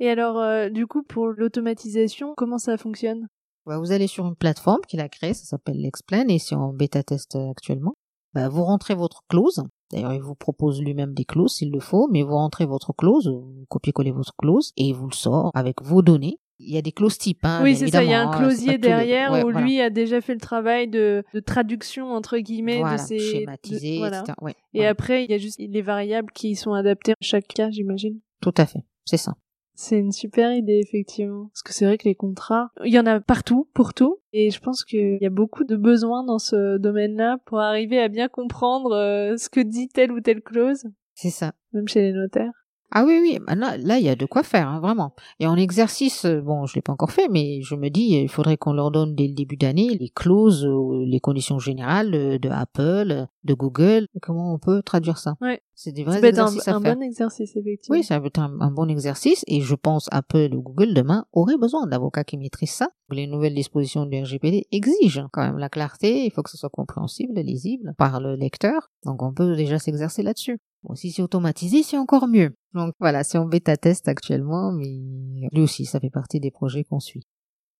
[0.00, 3.28] Et alors, euh, du coup, pour l'automatisation, comment ça fonctionne?
[3.66, 6.72] Bah, Vous allez sur une plateforme qu'il a créée, ça s'appelle l'Explain, et c'est en
[6.72, 7.94] bêta test actuellement.
[8.34, 9.62] Bah, vous rentrez votre clause.
[9.94, 13.28] D'ailleurs, il vous propose lui-même des clauses s'il le faut, mais vous rentrez votre clause,
[13.28, 16.38] vous copiez-coller votre clause et il vous le sort avec vos données.
[16.58, 17.44] Il y a des clauses types.
[17.44, 18.02] Hein, oui, c'est ça.
[18.02, 21.24] Il y a un hein, closier derrière où lui a déjà fait le travail de,
[21.32, 24.20] de traduction entre guillemets voilà, de ces schématisé, voilà.
[24.20, 24.34] etc.
[24.40, 27.70] Ouais, Et après, il y a juste les variables qui sont adaptées à chaque cas,
[27.70, 28.18] j'imagine.
[28.40, 29.34] Tout à fait, c'est ça.
[29.74, 31.48] C'est une super idée, effectivement.
[31.52, 34.18] Parce que c'est vrai que les contrats, il y en a partout, pour tout.
[34.32, 38.08] Et je pense qu'il y a beaucoup de besoins dans ce domaine-là pour arriver à
[38.08, 40.84] bien comprendre euh, ce que dit telle ou telle clause.
[41.14, 41.52] C'est ça.
[41.72, 42.63] Même chez les notaires.
[42.90, 45.14] Ah oui, oui, bah là, là, il y a de quoi faire, hein, vraiment.
[45.40, 48.28] Et en exercice, euh, bon, je l'ai pas encore fait, mais je me dis, il
[48.28, 50.64] faudrait qu'on leur donne dès le début d'année les clauses,
[51.04, 54.06] les conditions générales euh, de Apple, de Google.
[54.22, 55.34] Comment on peut traduire ça?
[55.40, 55.60] Ouais.
[55.74, 56.94] C'est des Ça vrais peut être un, exercices à un faire.
[56.94, 57.96] bon exercice, effectivement.
[57.98, 61.26] Oui, ça peut être un, un bon exercice et je pense Apple ou Google demain
[61.32, 62.90] auraient besoin d'avocats qui maîtrisent ça.
[63.10, 66.70] Les nouvelles dispositions du RGPD exigent quand même la clarté, il faut que ce soit
[66.70, 68.90] compréhensible, lisible par le lecteur.
[69.04, 70.60] Donc on peut déjà s'exercer là-dessus.
[70.84, 72.54] Bon, si c'est automatisé, c'est encore mieux.
[72.74, 76.84] Donc voilà, c'est en bêta test actuellement, mais lui aussi, ça fait partie des projets
[76.84, 77.26] qu'on suit.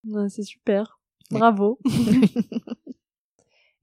[0.09, 0.99] Ouais, c'est super.
[1.31, 1.79] Bravo.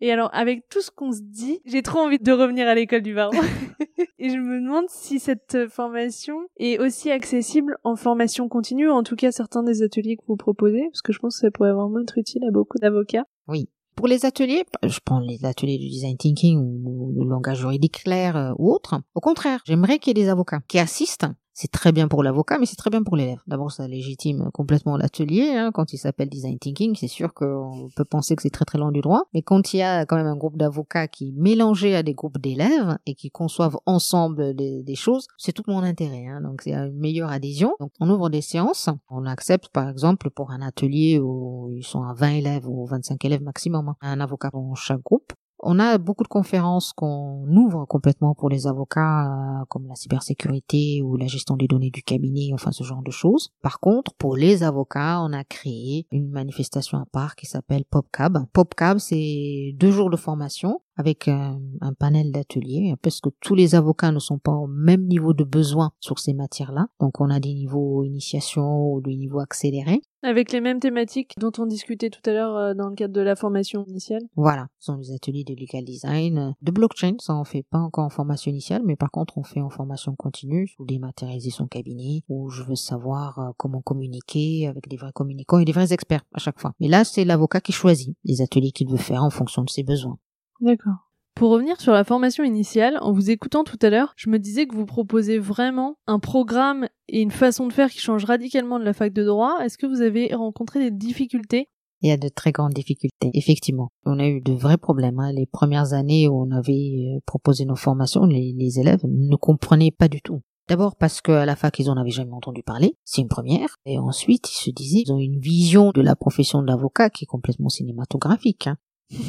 [0.04, 3.04] Et alors, avec tout ce qu'on se dit, j'ai trop envie de revenir à l'école
[3.04, 3.34] du barreau.
[4.18, 9.04] Et je me demande si cette formation est aussi accessible en formation continue, ou en
[9.04, 11.74] tout cas certains des ateliers que vous proposez, parce que je pense que ça pourrait
[11.74, 13.26] vraiment être utile à beaucoup d'avocats.
[13.48, 13.70] Oui.
[14.02, 18.36] Pour les ateliers, je prends les ateliers du design thinking ou le langage juridique clair
[18.36, 19.00] euh, ou autre.
[19.14, 21.28] Au contraire, j'aimerais qu'il y ait des avocats qui assistent.
[21.54, 23.40] C'est très bien pour l'avocat, mais c'est très bien pour l'élève.
[23.46, 25.54] D'abord, ça légitime complètement l'atelier.
[25.54, 25.72] Hein.
[25.74, 28.92] Quand il s'appelle design thinking, c'est sûr qu'on peut penser que c'est très très loin
[28.92, 29.24] du droit.
[29.34, 32.14] Mais quand il y a quand même un groupe d'avocats qui est mélangé à des
[32.14, 36.28] groupes d'élèves et qui conçoivent ensemble des, choses, c'est tout mon intérêt.
[36.28, 36.42] Hein.
[36.42, 37.76] Donc, c'est une meilleure adhésion.
[37.80, 38.90] Donc, on ouvre des séances.
[39.10, 43.24] On accepte, par exemple, pour un atelier où ils sont à 20 élèves ou 25
[43.26, 45.34] élèves maximum, hein, un avocat dans chaque groupe.
[45.64, 51.02] On a beaucoup de conférences qu'on ouvre complètement pour les avocats, euh, comme la cybersécurité
[51.04, 53.50] ou la gestion des données du cabinet, enfin ce genre de choses.
[53.62, 58.46] Par contre, pour les avocats, on a créé une manifestation à part qui s'appelle PopCab.
[58.54, 63.76] PopCab, c'est deux jours de formation avec un, un panel d'ateliers, parce que tous les
[63.76, 66.88] avocats ne sont pas au même niveau de besoin sur ces matières-là.
[67.00, 70.02] Donc on a des niveaux initiation ou des niveaux accélérés.
[70.24, 73.22] Avec les mêmes thématiques dont on discutait tout à l'heure euh, dans le cadre de
[73.22, 74.22] la formation initiale.
[74.36, 77.80] Voilà, ce sont des ateliers de legal design, euh, de blockchain, ça on fait pas
[77.80, 81.66] encore en formation initiale, mais par contre on fait en formation continue, ou dématérialiser son
[81.66, 85.92] cabinet, où je veux savoir euh, comment communiquer avec des vrais communicants et des vrais
[85.92, 86.74] experts à chaque fois.
[86.80, 89.84] Mais là, c'est l'avocat qui choisit les ateliers qu'il veut faire en fonction de ses
[89.84, 90.20] besoins.
[90.60, 91.11] D'accord.
[91.36, 94.68] Pour revenir sur la formation initiale, en vous écoutant tout à l'heure, je me disais
[94.68, 98.84] que vous proposez vraiment un programme et une façon de faire qui change radicalement de
[98.84, 99.58] la fac de droit.
[99.64, 101.70] Est-ce que vous avez rencontré des difficultés?
[102.02, 103.90] Il y a de très grandes difficultés, effectivement.
[104.06, 105.20] On a eu de vrais problèmes.
[105.20, 105.32] hein.
[105.32, 110.08] Les premières années où on avait euh, proposé nos formations, les, élèves ne comprenaient pas
[110.08, 110.42] du tout.
[110.68, 112.96] D'abord parce qu'à la fac, ils en avaient jamais entendu parler.
[113.04, 113.78] C'est une première.
[113.86, 117.28] Et ensuite, ils se disaient, ils ont une vision de la profession d'avocat qui est
[117.28, 118.68] complètement cinématographique.
[118.68, 118.78] hein.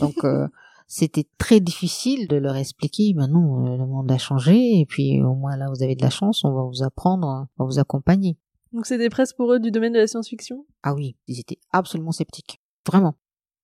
[0.01, 0.47] Donc, euh,
[0.95, 5.35] c'était très difficile de leur expliquer, maintenant, euh, le monde a changé, et puis au
[5.35, 8.37] moins là, vous avez de la chance, on va vous apprendre, on va vous accompagner.
[8.75, 10.67] Donc c'était presque pour eux du domaine de la science-fiction?
[10.83, 12.61] Ah oui, ils étaient absolument sceptiques.
[12.87, 13.15] Vraiment.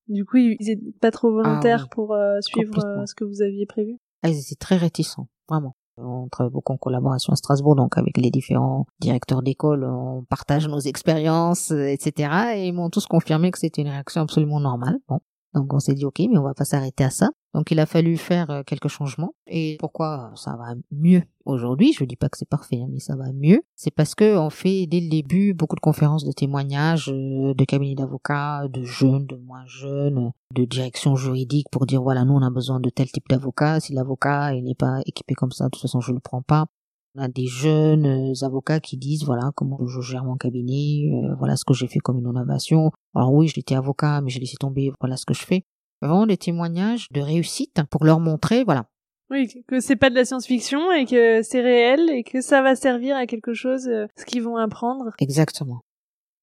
[0.07, 1.89] Du coup, ils étaient pas trop volontaires Ah oui.
[1.91, 3.99] pour euh, suivre euh, ce que vous aviez prévu?
[4.23, 5.75] Ah, ils étaient très réticents, vraiment.
[5.97, 10.67] On travaille beaucoup en collaboration à Strasbourg, donc avec les différents directeurs d'école, on partage
[10.67, 12.55] nos expériences, euh, etc.
[12.55, 14.97] Et ils m'ont tous confirmé que c'était une réaction absolument normale.
[15.07, 15.19] Bon.
[15.53, 17.29] Donc on s'est dit, ok, mais on va pas s'arrêter à ça.
[17.53, 19.33] Donc il a fallu faire euh, quelques changements.
[19.47, 21.93] Et pourquoi ça va mieux aujourd'hui?
[21.93, 23.63] Je dis pas que c'est parfait, hein, mais ça va mieux.
[23.75, 27.65] C'est parce que on fait dès le début beaucoup de conférences de témoignages euh, de
[27.65, 32.43] cabinets d'avocats, de jeunes, de moins jeunes, de direction juridique pour dire voilà nous on
[32.43, 33.79] a besoin de tel type d'avocat.
[33.79, 36.67] Si l'avocat il n'est pas équipé comme ça, de toute façon je le prends pas.
[37.15, 41.35] On a des jeunes euh, avocats qui disent voilà comment je gère mon cabinet, euh,
[41.39, 42.91] voilà ce que j'ai fait comme une innovation.
[43.15, 45.63] Alors oui, j'étais avocat, mais j'ai laissé tomber, voilà ce que je fais.
[46.01, 48.85] Vraiment des témoignages de réussite pour leur montrer, voilà.
[49.31, 52.75] Oui, que c'est pas de la science-fiction et que c'est réel et que ça va
[52.75, 55.11] servir à quelque chose, euh, ce qu'ils vont apprendre.
[55.19, 55.81] Exactement.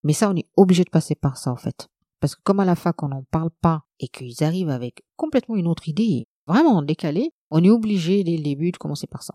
[0.05, 1.89] Mais ça, on est obligé de passer par ça, en fait.
[2.21, 5.57] Parce que comme à la fac, on n'en parle pas et qu'ils arrivent avec complètement
[5.57, 9.35] une autre idée, vraiment décalée, on est obligé dès le début de commencer par ça.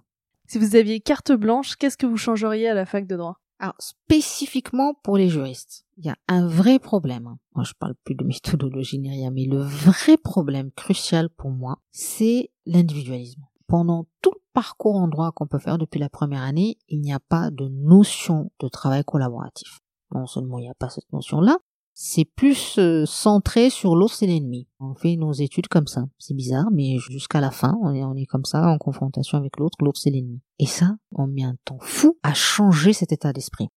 [0.51, 3.37] Si vous aviez carte blanche, qu'est-ce que vous changeriez à la fac de droit?
[3.59, 7.37] Alors, spécifiquement pour les juristes, il y a un vrai problème.
[7.55, 11.77] Moi, je parle plus de méthodologie ni rien, mais le vrai problème crucial pour moi,
[11.93, 13.45] c'est l'individualisme.
[13.67, 17.13] Pendant tout le parcours en droit qu'on peut faire depuis la première année, il n'y
[17.13, 19.79] a pas de notion de travail collaboratif.
[20.13, 21.59] Non seulement il n'y a pas cette notion-là,
[21.93, 24.67] c'est plus euh, centré sur l'autre c'est l'ennemi.
[24.79, 26.05] On fait nos études comme ça.
[26.17, 29.57] C'est bizarre, mais jusqu'à la fin, on est, on est comme ça, en confrontation avec
[29.57, 30.41] l'autre, l'autre c'est l'ennemi.
[30.59, 33.67] Et ça, on met un temps fou à changer cet état d'esprit.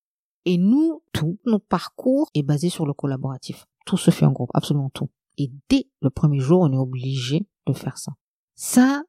[0.44, 3.66] Et nous, tout, notre parcours est basé sur le collaboratif.
[3.86, 5.10] Tout se fait en groupe, absolument tout.
[5.38, 8.12] Et dès le premier jour, on est obligé de faire ça.
[8.54, 9.02] Ça,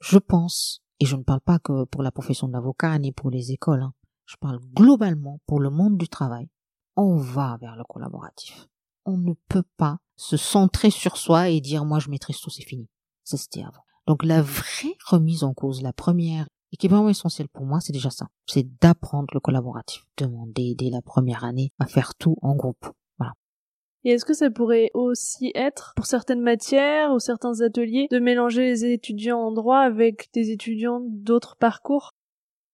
[0.00, 3.52] je pense, et je ne parle pas que pour la profession d'avocat ni pour les
[3.52, 3.94] écoles, hein,
[4.26, 6.48] je parle globalement pour le monde du travail
[6.96, 8.68] on va vers le collaboratif.
[9.04, 12.64] On ne peut pas se centrer sur soi et dire moi je maîtrise tout, c'est
[12.64, 12.88] fini.
[13.24, 13.84] Ça c'était avant.
[14.06, 17.80] Donc la vraie remise en cause, la première, et qui est vraiment essentielle pour moi,
[17.80, 18.26] c'est déjà ça.
[18.46, 20.04] C'est d'apprendre le collaboratif.
[20.18, 22.86] Demander dès la première année à faire tout en groupe.
[23.18, 23.32] Voilà.
[24.02, 28.62] Et est-ce que ça pourrait aussi être, pour certaines matières ou certains ateliers, de mélanger
[28.62, 32.10] les étudiants en droit avec des étudiants d'autres parcours?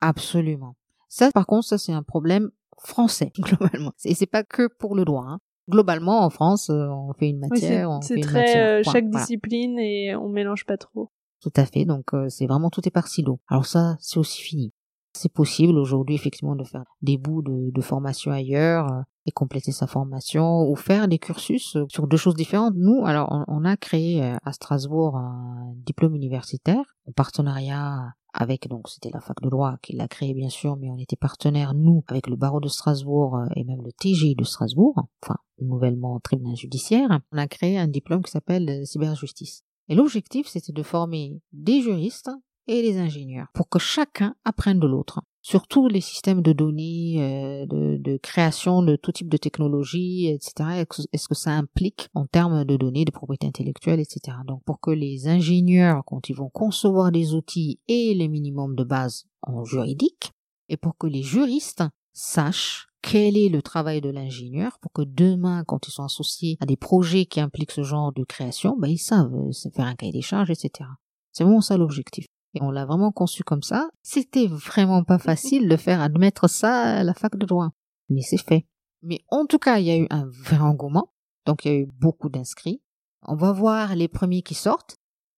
[0.01, 0.77] Absolument.
[1.09, 2.51] Ça, par contre, ça c'est un problème
[2.85, 3.93] français globalement.
[4.05, 5.25] Et c'est pas que pour le droit.
[5.27, 5.39] Hein.
[5.69, 8.67] Globalement, en France, euh, on fait une matière, fait une très matière.
[8.79, 9.21] euh, chaque Voilà.
[9.25, 11.11] discipline et on mélange pas trop.
[11.41, 11.85] Tout à fait.
[11.85, 13.41] Donc euh, c'est vraiment tout est par silo.
[13.49, 14.73] Alors ça, c'est aussi fini.
[15.13, 19.73] C'est possible aujourd'hui effectivement de faire des bouts de, de formation ailleurs euh, et compléter
[19.73, 22.75] sa formation ou faire des cursus sur deux choses différentes.
[22.77, 28.89] Nous, alors on, on a créé à Strasbourg un diplôme universitaire en partenariat avec donc
[28.89, 32.05] c'était la fac de droit qui l'a créé bien sûr, mais on était partenaire nous
[32.09, 36.57] avec le barreau de Strasbourg euh, et même le TGI de Strasbourg, enfin nouvellement tribunal
[36.57, 37.21] judiciaire.
[37.33, 39.65] On a créé un diplôme qui s'appelle euh, cyberjustice.
[39.89, 42.31] Et l'objectif, c'était de former des juristes
[42.67, 45.21] et des ingénieurs pour que chacun apprenne de l'autre.
[45.43, 50.85] Surtout les systèmes de données, euh, de, création de tout type de technologie, etc.
[51.13, 54.37] Est-ce que ça implique en termes de données, de propriété intellectuelle, etc.
[54.47, 58.85] Donc pour que les ingénieurs, quand ils vont concevoir des outils, aient les minimums de
[58.85, 60.33] base en juridique,
[60.69, 65.65] et pour que les juristes sachent quel est le travail de l'ingénieur pour que demain,
[65.65, 68.99] quand ils sont associés à des projets qui impliquent ce genre de création, ben, ils
[68.99, 70.89] savent euh, faire un cahier des charges, etc.
[71.33, 72.27] C'est vraiment ça l'objectif.
[72.55, 73.91] Et on l'a vraiment conçu comme ça.
[74.03, 77.71] C'était vraiment pas facile de faire admettre ça à la fac de droit.
[78.09, 78.67] Mais c'est fait.
[79.03, 81.13] Mais en tout cas, il y a eu un vrai engouement.
[81.47, 82.83] Donc, il y a eu beaucoup d'inscrits.
[83.23, 84.97] On va voir les premiers qui sortent.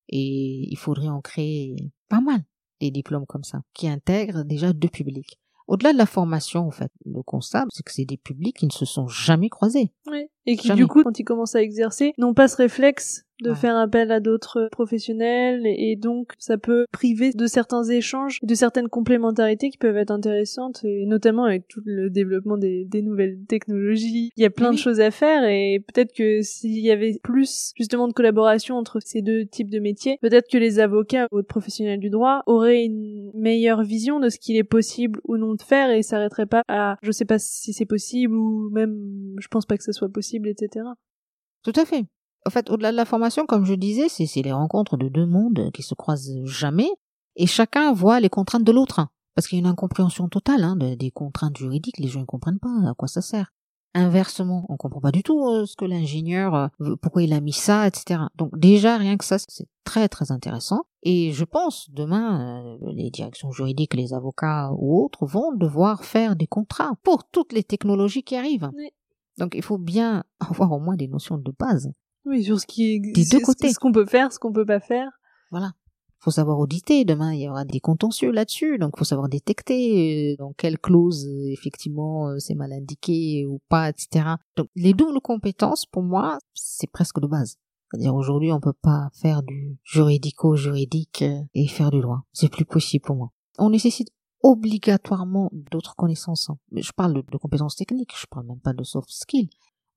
[0.09, 2.42] Et il faudrait en créer pas mal
[2.81, 5.38] des diplômes comme ça, qui intègrent déjà deux publics.
[5.68, 8.72] Au-delà de la formation, en fait, le constat, c'est que c'est des publics qui ne
[8.72, 9.92] se sont jamais croisés.
[10.11, 10.27] Oui.
[10.44, 10.83] Et qui, Jamais.
[10.83, 13.57] du coup, quand ils commencent à exercer, n'ont pas ce réflexe de Ouais.
[13.57, 18.55] faire appel à d'autres professionnels et donc ça peut priver de certains échanges et de
[18.55, 23.39] certaines complémentarités qui peuvent être intéressantes et notamment avec tout le développement des, des nouvelles
[23.49, 24.31] technologies.
[24.37, 24.77] Il y a plein Oui.
[24.77, 29.01] de choses à faire et peut-être que s'il y avait plus justement de collaboration entre
[29.05, 32.85] ces deux types de métiers, peut-être que les avocats ou autres professionnels du droit auraient
[32.85, 36.63] une meilleure vision de ce qu'il est possible ou non de faire et s'arrêteraient pas
[36.69, 40.09] à je sais pas si c'est possible ou même je pense pas que ça soit
[40.09, 40.85] possible, etc.
[41.65, 42.05] Tout à fait.
[42.47, 45.71] En fait, au-delà de la formation, comme je disais, c'est les rencontres de deux mondes
[45.73, 46.91] qui se croisent jamais
[47.37, 49.07] et chacun voit les contraintes de l'autre.
[49.35, 52.25] Parce qu'il y a une incompréhension totale hein, de- des contraintes juridiques, les gens ne
[52.27, 53.53] comprennent pas à quoi ça sert.
[53.95, 57.41] Inversement, on comprend pas du tout euh, ce que l'ingénieur, euh, veut- pourquoi il a
[57.41, 58.23] mis ça, etc.
[58.37, 60.83] Donc déjà, rien que ça, c'est très très intéressant.
[61.03, 66.37] Et je pense, demain, euh, les directions juridiques, les avocats ou autres vont devoir faire
[66.37, 68.71] des contrats pour toutes les technologies qui arrivent.
[68.77, 68.89] Oui.
[69.39, 71.91] Donc il faut bien avoir au moins des notions de base.
[72.25, 73.73] Oui, sur ce qui est Des deux côtés.
[73.73, 75.09] ce qu'on peut faire, ce qu'on peut pas faire.
[75.51, 75.73] Voilà.
[76.19, 77.05] Faut savoir auditer.
[77.05, 78.79] Demain, il y aura des contentieux là-dessus.
[78.79, 83.61] Donc, faut savoir détecter euh, dans quelle clause, euh, effectivement, euh, c'est mal indiqué ou
[83.69, 84.37] pas, etc.
[84.57, 87.57] Donc, les doubles compétences, pour moi, c'est presque de base.
[87.91, 92.23] C'est-à-dire, aujourd'hui, on peut pas faire du juridico-juridique et faire du droit.
[92.33, 93.33] C'est plus possible pour moi.
[93.59, 94.09] On nécessite
[94.43, 96.51] obligatoirement d'autres connaissances.
[96.51, 96.59] hein.
[96.75, 98.13] Je parle de compétences techniques.
[98.19, 99.51] Je parle même pas de soft skills.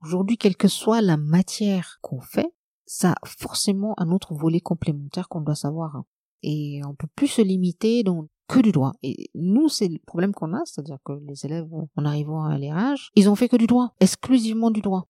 [0.06, 2.54] Aujourd'hui, quelle que soit la matière qu'on fait,
[2.86, 6.04] ça a forcément un autre volet complémentaire qu'on doit savoir.
[6.44, 8.91] Et on peut plus se limiter dans que du droit.
[9.02, 13.10] Et nous, c'est le problème qu'on a, c'est-à-dire que les élèves, en arrivant à l'érage,
[13.15, 15.08] ils ont fait que du droit, exclusivement du droit.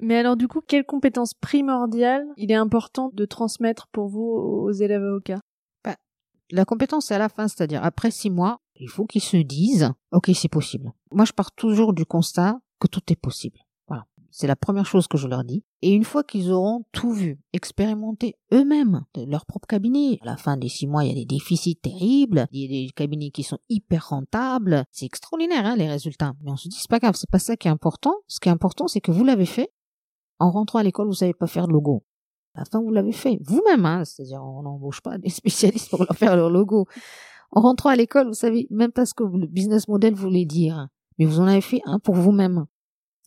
[0.00, 4.70] Mais alors du coup, quelles compétences primordiales il est important de transmettre pour vous aux
[4.70, 5.40] élèves avocats?
[5.82, 5.96] Bah,
[6.52, 9.92] La compétence, c'est à la fin, c'est-à-dire après six mois, il faut qu'ils se disent,
[10.12, 10.92] ok, c'est possible.
[11.10, 13.58] Moi, je pars toujours du constat que tout est possible.
[14.30, 15.64] C'est la première chose que je leur dis.
[15.82, 20.56] Et une fois qu'ils auront tout vu, expérimenté eux-mêmes leur propre cabinet, à la fin
[20.56, 23.42] des six mois, il y a des déficits terribles, il y a des cabinets qui
[23.42, 24.84] sont hyper rentables.
[24.92, 26.34] C'est extraordinaire, hein, les résultats.
[26.42, 28.14] Mais on se dit, c'est pas grave, c'est pas ça qui est important.
[28.26, 29.72] Ce qui est important, c'est que vous l'avez fait.
[30.38, 32.04] En rentrant à l'école, vous savez pas faire de logo.
[32.54, 34.04] À la fin, vous l'avez fait vous-même, hein.
[34.04, 36.86] C'est-à-dire, on n'embauche pas des spécialistes pour leur faire leur logo.
[37.50, 40.88] En rentrant à l'école, vous savez même pas ce que le business model voulait dire,
[41.18, 42.66] mais vous en avez fait un pour vous-même.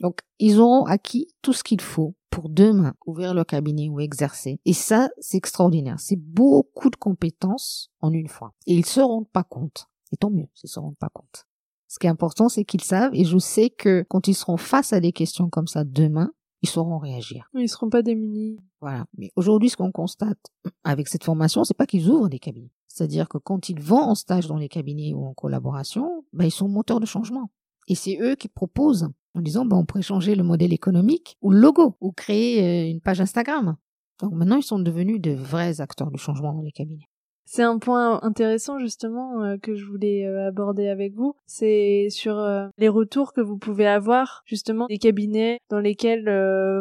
[0.01, 4.59] Donc, ils auront acquis tout ce qu'il faut pour demain ouvrir leur cabinet ou exercer.
[4.65, 5.99] Et ça, c'est extraordinaire.
[5.99, 8.53] C'est beaucoup de compétences en une fois.
[8.65, 9.87] Et ils se rendent pas compte.
[10.11, 11.45] Et tant mieux s'ils se rendent pas compte.
[11.87, 14.93] Ce qui est important, c'est qu'ils savent, et je sais que quand ils seront face
[14.93, 17.49] à des questions comme ça demain, ils sauront réagir.
[17.53, 18.57] Ils seront pas démunis.
[18.79, 19.05] Voilà.
[19.17, 20.39] Mais aujourd'hui, ce qu'on constate
[20.83, 22.71] avec cette formation, c'est pas qu'ils ouvrent des cabinets.
[22.87, 26.51] C'est-à-dire que quand ils vont en stage dans les cabinets ou en collaboration, ben, ils
[26.51, 27.51] sont moteurs de changement.
[27.87, 31.51] Et c'est eux qui proposent en disant, ben, on pourrait changer le modèle économique ou
[31.51, 33.77] le logo ou créer euh, une page Instagram.
[34.21, 37.07] Donc maintenant, ils sont devenus de vrais acteurs du changement dans les cabinets.
[37.43, 41.35] C'est un point intéressant justement euh, que je voulais euh, aborder avec vous.
[41.47, 42.37] C'est sur
[42.77, 46.29] les retours que vous pouvez avoir justement des cabinets dans lesquels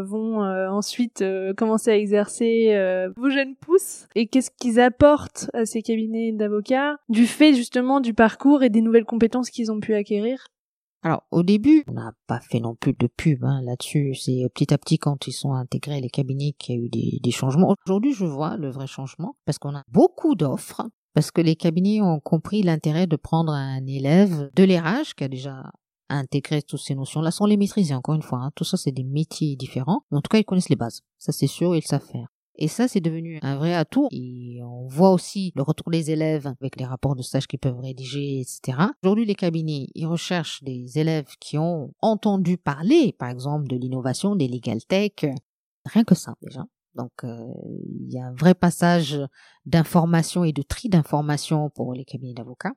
[0.04, 1.24] vont ensuite
[1.56, 7.26] commencer à exercer vos jeunes pousses et qu'est-ce qu'ils apportent à ces cabinets d'avocats du
[7.26, 10.46] fait justement du parcours et des nouvelles compétences qu'ils ont pu acquérir.
[11.02, 14.14] Alors au début, on n'a pas fait non plus de pub hein, là-dessus.
[14.14, 17.20] C'est petit à petit quand ils sont intégrés les cabinets qu'il y a eu des,
[17.22, 17.74] des changements.
[17.86, 20.82] Aujourd'hui, je vois le vrai changement parce qu'on a beaucoup d'offres,
[21.14, 25.28] parce que les cabinets ont compris l'intérêt de prendre un élève de l'érage qui a
[25.28, 25.72] déjà
[26.10, 27.94] intégré toutes ces notions-là sans les maîtriser.
[27.94, 28.50] Encore une fois, hein.
[28.54, 31.00] tout ça c'est des métiers différents, mais en tout cas ils connaissent les bases.
[31.18, 32.28] Ça c'est sûr, ils savent faire.
[32.62, 34.06] Et ça, c'est devenu un vrai atout.
[34.12, 37.80] Et on voit aussi le retour des élèves avec les rapports de stage qu'ils peuvent
[37.80, 38.78] rédiger, etc.
[39.02, 44.36] Aujourd'hui, les cabinets, ils recherchent des élèves qui ont entendu parler, par exemple, de l'innovation,
[44.36, 45.24] des legal tech.
[45.86, 46.66] Rien que ça, déjà.
[46.94, 47.46] Donc, euh,
[47.98, 49.18] il y a un vrai passage
[49.64, 52.74] d'information et de tri d'informations pour les cabinets d'avocats.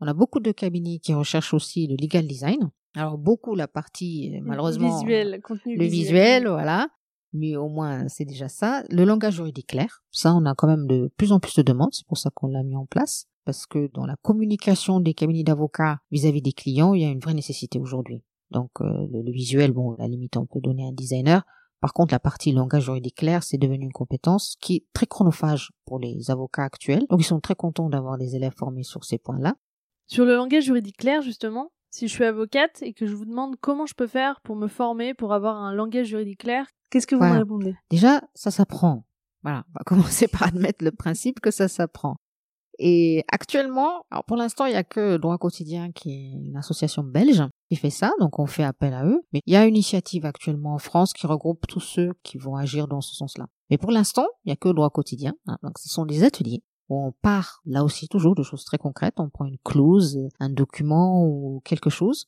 [0.00, 2.70] On a beaucoup de cabinets qui recherchent aussi le legal design.
[2.96, 6.88] Alors beaucoup la partie malheureusement visuel, contenu le visuel, voilà
[7.34, 8.82] mais au moins c'est déjà ça.
[8.88, 11.92] Le langage juridique clair, ça on a quand même de plus en plus de demandes,
[11.92, 15.42] c'est pour ça qu'on l'a mis en place, parce que dans la communication des cabinets
[15.42, 18.22] d'avocats vis-à-vis des clients, il y a une vraie nécessité aujourd'hui.
[18.50, 21.44] Donc euh, le, visuel, bon, à la limite on peut donner un designer.
[21.80, 25.70] Par contre, la partie langage juridique clair, c'est devenu une compétence qui est très chronophage
[25.84, 27.04] pour les avocats actuels.
[27.10, 29.54] Donc ils sont très contents d'avoir des élèves formés sur ces points-là.
[30.06, 33.56] Sur le langage juridique clair, justement, si je suis avocate et que je vous demande
[33.60, 37.16] comment je peux faire pour me former, pour avoir un langage juridique clair, qu'est-ce que
[37.16, 37.74] vous me répondez?
[37.90, 39.04] Déjà, ça s'apprend.
[39.42, 42.16] Voilà, on va commencer par admettre le principe que ça s'apprend.
[42.78, 47.04] Et actuellement, alors pour l'instant, il n'y a que Droit Quotidien qui est une association
[47.04, 49.22] belge qui fait ça, donc on fait appel à eux.
[49.32, 52.56] Mais il y a une initiative actuellement en France qui regroupe tous ceux qui vont
[52.56, 53.46] agir dans ce sens-là.
[53.70, 55.34] Mais pour l'instant, il n'y a que Droit Quotidien.
[55.46, 59.18] Hein, donc ce sont des ateliers on part là aussi toujours de choses très concrètes.
[59.18, 62.26] On prend une clause, un document ou quelque chose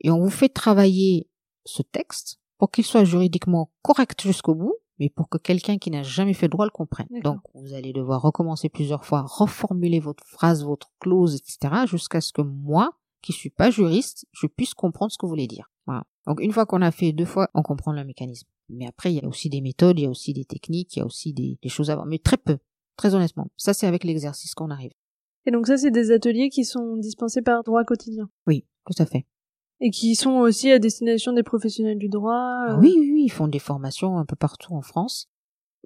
[0.00, 1.28] et on vous fait travailler
[1.64, 6.02] ce texte pour qu'il soit juridiquement correct jusqu'au bout, mais pour que quelqu'un qui n'a
[6.02, 7.06] jamais fait droit le comprenne.
[7.22, 12.32] Donc vous allez devoir recommencer plusieurs fois, reformuler votre phrase, votre clause, etc., jusqu'à ce
[12.32, 12.92] que moi,
[13.22, 15.70] qui suis pas juriste, je puisse comprendre ce que vous voulez dire.
[15.86, 16.04] Voilà.
[16.26, 18.48] Donc une fois qu'on a fait deux fois, on comprend le mécanisme.
[18.68, 20.98] Mais après, il y a aussi des méthodes, il y a aussi des techniques, il
[20.98, 22.58] y a aussi des, des choses à voir, mais très peu.
[22.96, 23.48] Très honnêtement.
[23.56, 24.92] Ça, c'est avec l'exercice qu'on arrive.
[25.46, 28.28] Et donc ça, c'est des ateliers qui sont dispensés par droit quotidien.
[28.46, 29.24] Oui, tout à fait.
[29.80, 32.66] Et qui sont aussi à destination des professionnels du droit.
[32.68, 35.28] Ah oui, oui, oui, ils font des formations un peu partout en France.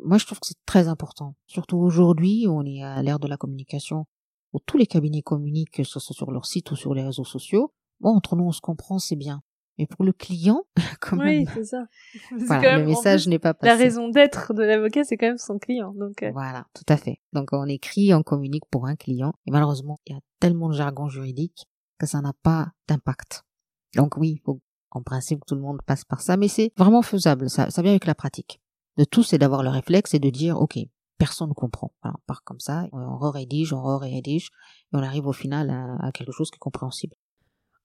[0.02, 1.34] Moi, je trouve que c'est très important.
[1.46, 4.06] Surtout aujourd'hui, on est à l'ère de la communication,
[4.52, 7.24] où tous les cabinets communiquent, que ce soit sur leur site ou sur les réseaux
[7.24, 7.72] sociaux.
[8.00, 9.42] Bon, entre nous, on se comprend, c'est bien.
[9.78, 10.64] Mais pour le client,
[11.00, 11.44] quand même.
[11.44, 11.86] Oui, c'est ça.
[12.46, 13.72] Voilà, le message n'est pas passé.
[13.72, 15.92] La raison d'être de l'avocat, c'est quand même son client.
[15.94, 16.22] Donc.
[16.22, 16.30] Euh.
[16.32, 17.20] Voilà, tout à fait.
[17.32, 19.32] Donc on écrit, on communique pour un client.
[19.46, 21.66] Et malheureusement, il y a tellement de jargon juridique
[21.98, 23.44] que ça n'a pas d'impact.
[23.96, 26.72] Donc oui, il faut en principe que tout le monde passe par ça, mais c'est
[26.76, 27.48] vraiment faisable.
[27.48, 28.60] Ça, ça vient avec la pratique.
[28.98, 30.78] De tout, c'est d'avoir le réflexe et de dire, ok,
[31.18, 31.92] personne ne comprend.
[32.02, 34.48] Alors, on part comme ça, on re-rédige, on re-rédige,
[34.92, 35.70] et on arrive au final
[36.00, 37.16] à quelque chose qui est compréhensible.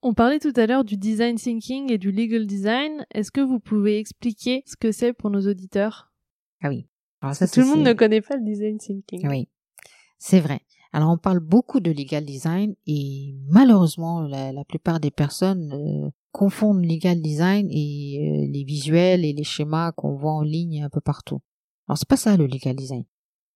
[0.02, 3.06] On parlait tout à l'heure du design thinking et du legal design.
[3.12, 6.12] Est-ce que vous pouvez expliquer ce que c'est pour nos auditeurs?
[6.62, 6.88] Ah oui.
[7.22, 9.28] Alors ça, tout le monde ne connaît pas le design thinking.
[9.28, 9.50] Oui,
[10.20, 10.62] c'est vrai.
[10.98, 16.84] Alors on parle beaucoup de legal design et malheureusement la, plupart des personnes euh, confondent
[16.84, 21.00] legal design et euh, les visuels et les schémas qu'on voit en ligne un peu
[21.00, 21.40] partout.
[21.88, 23.04] Alors c'est pas ça le legal design.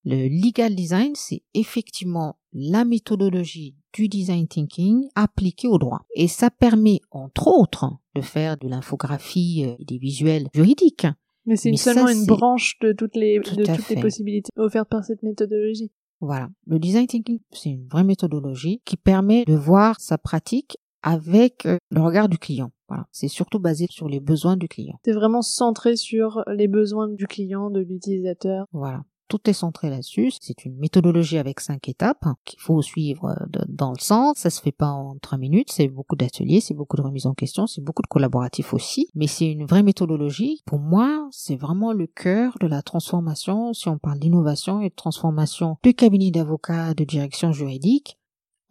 [0.06, 6.06] Le legal design, c'est effectivement la méthodologie du design thinking appliquée au droit.
[6.14, 11.08] Et ça permet, entre autres, de faire de l'infographie et des visuels juridiques.
[11.48, 15.24] Mais c'est seulement une branche de toutes les, de toutes les possibilités offertes par cette
[15.24, 15.92] méthodologie.
[16.22, 16.50] Voilà.
[16.68, 21.78] Le design thinking, c'est une vraie méthodologie qui permet de voir sa pratique avec euh,
[21.90, 22.72] le regard du client.
[22.88, 23.08] Voilà.
[23.12, 25.00] C'est surtout basé sur les besoins du client.
[25.04, 28.68] C'est vraiment centré sur les besoins du client, de l'utilisateur.
[28.72, 30.34] Voilà tout est centré là-dessus.
[30.42, 34.40] C'est une méthodologie avec cinq étapes qu'il faut suivre euh, dans le sens.
[34.40, 35.72] Ça se fait pas en trois minutes.
[35.72, 39.08] C'est beaucoup d'ateliers, c'est beaucoup de remises en question, c'est beaucoup de collaboratifs aussi.
[39.16, 40.64] Mais c'est une vraie méthodologie.
[40.66, 43.72] Pour moi, c'est vraiment le cœur de la transformation.
[43.72, 48.18] Si on parle d'innovation et de transformation du cabinet d'avocats de direction juridique,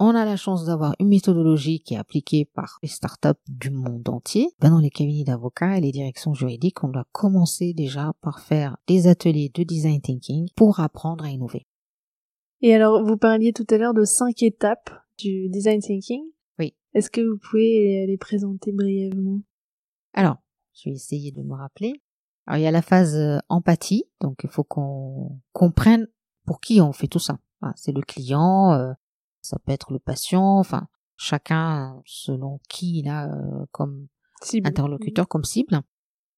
[0.02, 4.08] on a la chance d'avoir une méthodologie qui est appliquée par les startups du monde
[4.08, 4.48] entier.
[4.58, 8.78] Ben dans les cabinets d'avocats et les directions juridiques, on doit commencer déjà par faire
[8.86, 11.66] des ateliers de design thinking pour apprendre à innover.
[12.62, 16.22] Et alors, vous parliez tout à l'heure de cinq étapes du design thinking.
[16.58, 16.74] Oui.
[16.94, 19.40] Est-ce que vous pouvez les présenter brièvement?
[20.14, 20.38] Alors,
[20.72, 21.92] je vais essayer de me rappeler.
[22.46, 26.08] Alors, il y a la phase euh, empathie, donc il faut qu'on comprenne
[26.46, 27.38] pour qui on fait tout ça.
[27.76, 28.92] c'est le client, euh,
[29.42, 34.08] ça peut être le patient, enfin chacun selon qui il a euh, comme
[34.64, 35.82] interlocuteur, comme cible.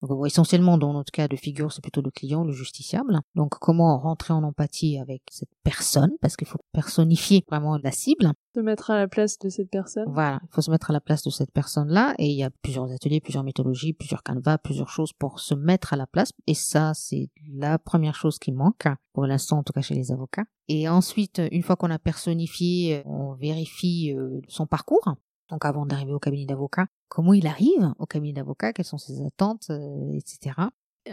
[0.03, 3.21] Donc, essentiellement, dans notre cas de figure, c'est plutôt le client, le justiciable.
[3.35, 8.33] Donc, comment rentrer en empathie avec cette personne, parce qu'il faut personnifier vraiment la cible.
[8.55, 10.05] Se mettre à la place de cette personne.
[10.13, 12.51] Voilà, il faut se mettre à la place de cette personne-là, et il y a
[12.51, 16.33] plusieurs ateliers, plusieurs méthodologies, plusieurs canevas, plusieurs choses pour se mettre à la place.
[16.47, 20.13] Et ça, c'est la première chose qui manque, pour l'instant, en tout cas chez les
[20.13, 20.45] avocats.
[20.69, 25.15] Et ensuite, une fois qu'on a personnifié, on vérifie euh, son parcours
[25.53, 29.23] donc avant d'arriver au cabinet d'avocat, comment il arrive au cabinet d'avocat, quelles sont ses
[29.23, 30.57] attentes, euh, etc.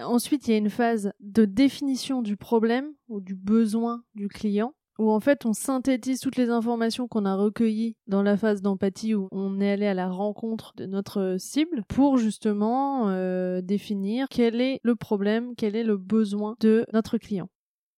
[0.01, 4.73] ensuite, il y a une phase de définition du problème ou du besoin du client,
[4.97, 9.13] où en fait on synthétise toutes les informations qu'on a recueillies dans la phase d'empathie
[9.13, 14.61] où on est allé à la rencontre de notre cible pour justement euh, définir quel
[14.61, 17.49] est le problème, quel est le besoin de notre client.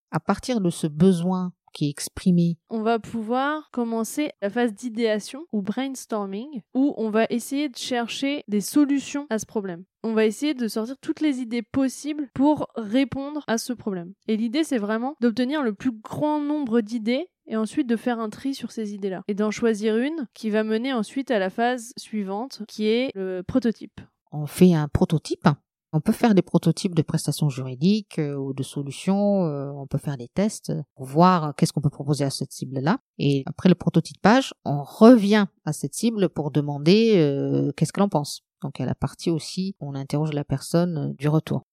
[0.09, 2.57] À partir de ce besoin qui est exprimé.
[2.69, 8.43] On va pouvoir commencer la phase d'idéation ou brainstorming où on va essayer de chercher
[8.47, 9.83] des solutions à ce problème.
[10.03, 14.13] On va essayer de sortir toutes les idées possibles pour répondre à ce problème.
[14.27, 18.29] Et l'idée, c'est vraiment d'obtenir le plus grand nombre d'idées et ensuite de faire un
[18.29, 19.23] tri sur ces idées-là.
[19.27, 23.41] Et d'en choisir une qui va mener ensuite à la phase suivante, qui est le
[23.41, 24.01] prototype.
[24.31, 25.47] On fait un prototype
[25.93, 29.97] on peut faire des prototypes de prestations juridiques euh, ou de solutions, euh, on peut
[29.97, 32.99] faire des tests pour voir euh, qu'est-ce qu'on peut proposer à cette cible-là.
[33.17, 37.13] Et après le prototypage, on revient à cette cible pour demander
[37.75, 38.41] qu'est-ce qu'elle en pense.
[38.61, 41.63] Donc à la partie aussi, on interroge la personne du retour.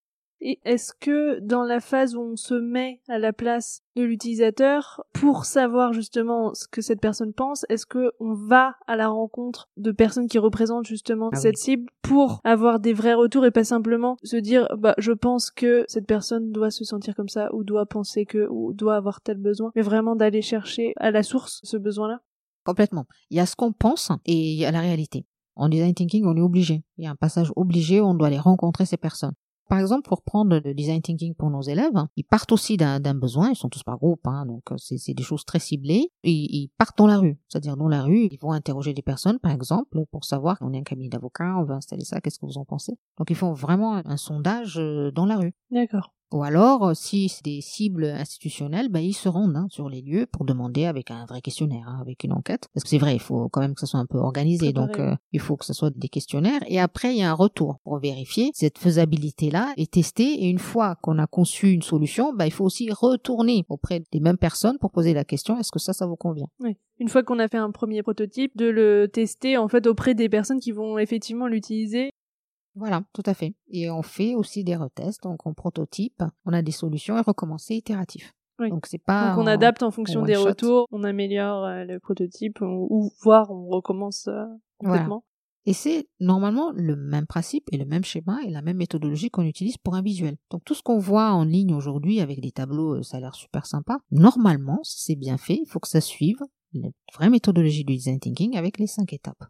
[0.41, 5.05] Et est-ce que dans la phase où on se met à la place de l'utilisateur
[5.13, 9.69] pour savoir justement ce que cette personne pense, est-ce que on va à la rencontre
[9.77, 13.65] de personnes qui représentent justement ah cette cible pour avoir des vrais retours et pas
[13.65, 17.65] simplement se dire bah je pense que cette personne doit se sentir comme ça ou
[17.65, 21.61] doit penser que ou doit avoir tel besoin, mais vraiment d'aller chercher à la source
[21.65, 22.21] ce besoin-là?
[22.65, 23.07] Complètement.
[23.31, 25.25] Il y a ce qu'on pense et il y a la réalité.
[25.57, 26.85] En design thinking, on est obligé.
[26.99, 29.33] Il y a un passage obligé où on doit aller rencontrer ces personnes.
[29.69, 33.51] Par exemple, pour prendre le design thinking pour nos élèves, ils partent aussi d'un besoin,
[33.51, 36.97] ils sont tous par groupe, hein, donc euh, c'est des choses très ciblées, ils partent
[36.97, 37.39] dans la rue.
[37.49, 40.79] C'est-à-dire dans la rue, ils vont interroger des personnes, par exemple, pour savoir, on est
[40.79, 42.95] un cabinet d'avocats, on veut installer ça, qu'est-ce que vous en pensez?
[43.19, 45.55] Donc ils font vraiment un sondage euh, dans la rue.
[45.71, 46.15] D'accord.
[46.33, 50.03] Ou alors, euh, si c'est des cibles institutionnelles, bah, ils se rendent hein, sur les
[50.03, 52.69] lieux pour demander avec un vrai questionnaire, hein, avec une enquête.
[52.75, 54.73] Parce que c'est vrai, il faut quand même que ça soit un peu organisé.
[54.73, 56.61] Donc, euh, il faut que ce soit des questionnaires.
[56.67, 60.45] Et après, il y a un retour pour vérifier cette faisabilité-là est testée.
[60.45, 64.21] Et une fois qu'on a conçu une solution, bah, il faut aussi retourner auprès des
[64.21, 66.49] mêmes personnes pour poser la question est-ce que ça, ça vous convient?
[66.61, 66.77] Oui.
[67.01, 70.29] Une fois qu'on a fait un premier prototype, de le tester en fait auprès des
[70.29, 72.11] personnes qui vont effectivement l'utiliser
[72.79, 73.55] voilà, tout à fait.
[73.69, 77.75] Et on fait aussi des retests, donc on prototype, on a des solutions et recommencer
[77.75, 78.33] itératif.
[78.59, 79.31] Donc c'est pas.
[79.31, 83.69] Donc on adapte en fonction des retours, on améliore euh, le prototype ou, voire on
[83.69, 84.45] recommence euh,
[84.79, 85.25] complètement.
[85.65, 89.45] Et c'est normalement le même principe et le même schéma et la même méthodologie qu'on
[89.45, 90.37] utilise pour un visuel.
[90.51, 93.35] Donc tout ce qu'on voit en ligne aujourd'hui avec des tableaux, euh, ça a l'air
[93.35, 93.99] super sympa.
[94.11, 96.39] Normalement, si c'est bien fait, il faut que ça suive
[96.73, 99.45] la vraie méthodologie du design thinking avec les cinq étapes.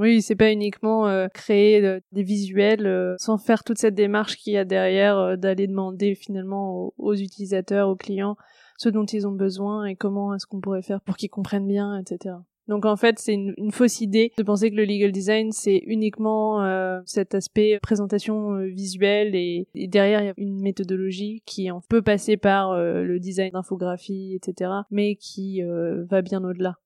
[0.00, 4.36] Oui, c'est pas uniquement euh, créer euh, des visuels euh, sans faire toute cette démarche
[4.36, 8.36] qu'il y a derrière d'aller demander finalement aux, utilisateurs, aux clients
[8.78, 11.98] ce dont ils ont besoin et comment est-ce qu'on pourrait faire pour qu'ils comprennent bien,
[11.98, 12.36] etc.
[12.66, 16.64] Donc en fait, c'est une, fausse idée de penser que le legal design c'est uniquement
[17.04, 22.00] cet aspect présentation visuelle et, et, derrière il y a une méthodologie qui en peut
[22.00, 24.70] passer par le design d'infographie, etc.
[24.90, 25.60] Mais qui
[26.08, 26.76] va bien au-delà.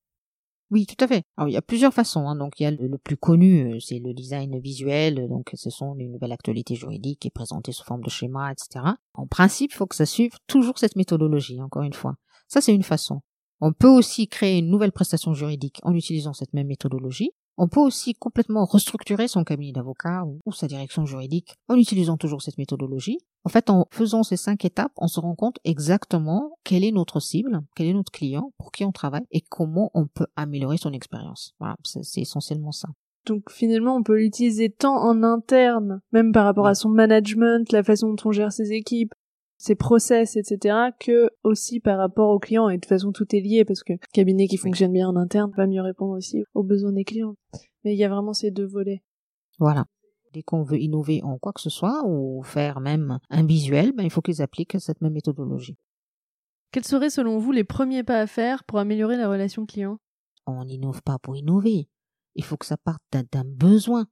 [0.74, 1.22] Oui, tout à fait.
[1.46, 2.26] Il y a plusieurs façons.
[2.26, 2.34] Hein.
[2.34, 5.28] Donc, il y a le, plus connu, euh, c'est le design visuel.
[5.28, 8.84] Donc, ce sont les nouvelles actualités juridiques qui est présentée sous forme de schéma, etc.
[9.14, 12.16] En principe, il faut que ça suive toujours cette méthodologie, encore une fois.
[12.48, 13.20] Ça, c'est une façon.
[13.60, 17.30] On peut aussi créer une nouvelle prestation juridique en utilisant cette même méthodologie.
[17.56, 22.42] On peut aussi complètement restructurer son cabinet d'avocat ou, sa direction juridique en utilisant toujours
[22.42, 23.18] cette méthodologie.
[23.44, 27.20] En fait, en faisant ces cinq étapes, on se rend compte exactement quelle est notre
[27.20, 30.92] cible, quel est notre client, pour qui on travaille et comment on peut améliorer son
[30.92, 31.54] expérience.
[31.60, 32.88] Voilà, c'est essentiellement ça.
[33.26, 37.82] Donc finalement, on peut l'utiliser tant en interne, même par rapport à son management, la
[37.82, 39.14] façon dont on gère ses équipes,
[39.64, 42.68] ses process, etc., que aussi par rapport aux clients.
[42.68, 45.50] Et de toute façon, tout est lié parce que cabinet qui fonctionne bien en interne
[45.56, 47.34] va mieux répondre aussi aux besoins des clients.
[47.82, 49.02] Mais il y a vraiment ces deux volets.
[49.58, 49.86] Voilà.
[50.34, 54.02] Dès qu'on veut innover en quoi que ce soit ou faire même un visuel, ben,
[54.02, 55.78] il faut qu'ils appliquent cette même méthodologie.
[56.70, 59.98] Quels seraient selon vous les premiers pas à faire pour améliorer la relation client?
[60.46, 61.88] On n'innove pas pour innover.
[62.34, 64.08] Il faut que ça parte d'un besoin.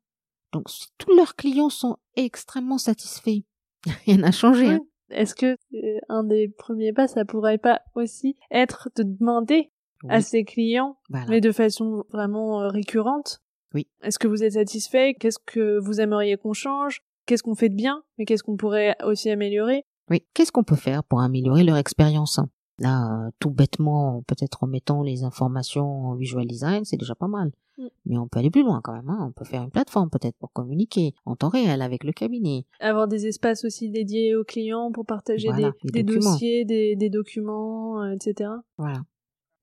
[0.52, 3.42] Donc si tous leurs clients sont extrêmement satisfaits,
[4.06, 4.68] rien n'a changé.
[4.68, 4.80] Hein.
[5.12, 9.70] Est-ce que euh, un des premiers pas, ça pourrait pas aussi être de demander
[10.08, 10.96] à ses clients,
[11.28, 13.40] mais de façon vraiment euh, récurrente?
[13.74, 13.86] Oui.
[14.02, 15.14] Est-ce que vous êtes satisfait?
[15.14, 17.02] Qu'est-ce que vous aimeriez qu'on change?
[17.26, 19.84] Qu'est-ce qu'on fait de bien Mais qu'est-ce qu'on pourrait aussi améliorer?
[20.10, 20.24] Oui.
[20.34, 22.40] Qu'est-ce qu'on peut faire pour améliorer leur expérience?
[22.82, 27.52] Là, tout bêtement, peut-être en mettant les informations en visual design, c'est déjà pas mal.
[27.78, 27.86] Mm.
[28.06, 29.08] Mais on peut aller plus loin quand même.
[29.08, 29.26] Hein.
[29.28, 32.66] On peut faire une plateforme peut-être pour communiquer en temps réel avec le cabinet.
[32.80, 35.48] Avoir des espaces aussi dédiés aux clients pour partager
[35.84, 38.50] des, dossiers, des, des documents, euh, etc.
[38.78, 39.02] Voilà.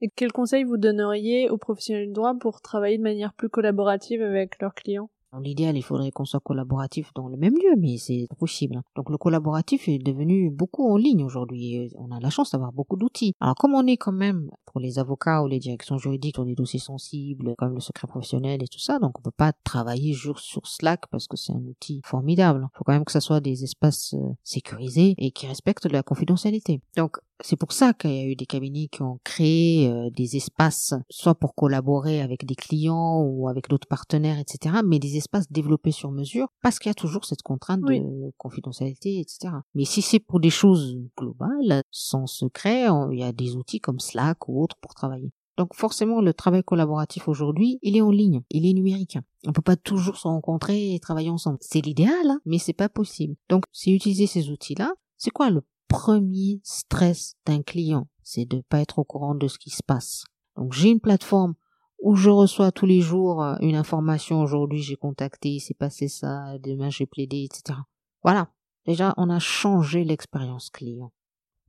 [0.02, 4.22] Et quels conseils vous donneriez aux professionnels du droit pour travailler de manière plus collaborative
[4.22, 5.10] avec leurs clients?
[5.32, 8.82] Dans l'idéal, il faudrait qu'on soit collaboratif dans le même lieu, mais c'est possible.
[8.96, 11.92] Donc le collaboratif est devenu beaucoup en ligne aujourd'hui.
[11.96, 13.34] On a la chance d'avoir beaucoup d'outils.
[13.40, 16.56] Alors comme on est quand même pour les avocats ou les directions juridiques sur des
[16.56, 20.40] dossiers sensibles, comme le secret professionnel et tout ça, donc on peut pas travailler sur,
[20.40, 22.68] sur Slack parce que c'est un outil formidable.
[22.74, 26.82] Faut quand même que ça soit des espaces euh, sécurisés et qui respectent la confidentialité.
[26.96, 30.36] Donc c'est pour ça qu'il y a eu des cabinets qui ont créé euh, des
[30.36, 35.52] espaces, soit pour collaborer avec des clients ou avec d'autres partenaires, etc., mais des espaces
[35.52, 39.54] développés sur mesure, parce qu'il y a toujours cette contrainte de confidentialité, etc.
[39.74, 44.00] Mais si c'est pour des choses globales, sans secret, il y a des outils comme
[44.00, 45.32] Slack ou autres pour travailler.
[45.58, 49.18] Donc forcément, le travail collaboratif aujourd'hui, il est en ligne, il est numérique.
[49.46, 51.58] On peut pas toujours se rencontrer et travailler ensemble.
[51.60, 53.36] C'est l'idéal, hein, mais c'est pas possible.
[53.50, 54.94] Donc, c'est utiliser ces outils-là.
[55.18, 59.50] C'est quoi le premier stress d'un client, c'est de ne pas être au courant de
[59.50, 60.24] ce qui se passe.
[60.56, 61.56] Donc j'ai une plateforme
[62.02, 66.08] où je reçois tous les jours euh, une information, aujourd'hui j'ai contacté, il s'est passé
[66.08, 67.78] ça, demain j'ai plaidé, etc.
[68.24, 68.50] Voilà.
[68.86, 71.12] Déjà, on a changé l'expérience client.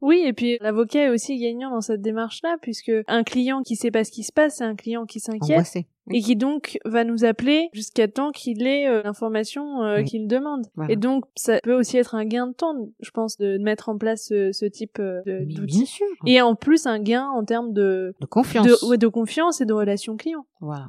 [0.01, 3.91] Oui, et puis l'avocat est aussi gagnant dans cette démarche-là, puisque un client qui sait
[3.91, 7.25] pas ce qui se passe, c'est un client qui s'inquiète et qui donc va nous
[7.25, 10.67] appeler jusqu'à temps qu'il ait euh, l'information euh, qu'il demande.
[10.89, 13.99] Et donc ça peut aussi être un gain de temps, je pense, de mettre en
[13.99, 16.01] place ce, type euh, d'outils.
[16.27, 19.73] Et en plus un gain en termes de de confiance, de, de confiance et de
[19.73, 20.47] relation client.
[20.61, 20.89] Voilà,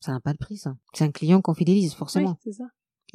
[0.00, 0.74] ça n'a pas de prix ça.
[0.92, 2.30] C'est un client qu'on fidélise forcément.
[2.30, 2.64] Oui, c'est ça.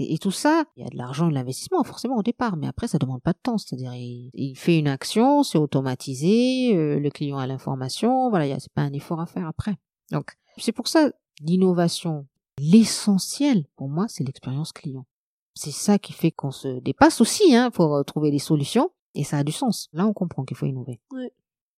[0.02, 2.68] Et, tout ça, il y a de l'argent et de l'investissement forcément au départ, mais
[2.68, 3.58] après ça demande pas de temps.
[3.58, 8.82] C'est-à-dire il, fait une action, c'est automatisé, euh, le client a l'information, voilà, c'est pas
[8.82, 9.76] un effort à faire après.
[10.12, 12.28] Donc c'est pour ça l'innovation,
[12.58, 15.06] l'essentiel pour moi, c'est l'expérience client.
[15.54, 19.40] C'est ça qui fait qu'on se dépasse aussi hein, pour trouver des solutions et ça
[19.40, 19.90] a du sens.
[19.92, 21.02] Là, on comprend qu'il faut innover.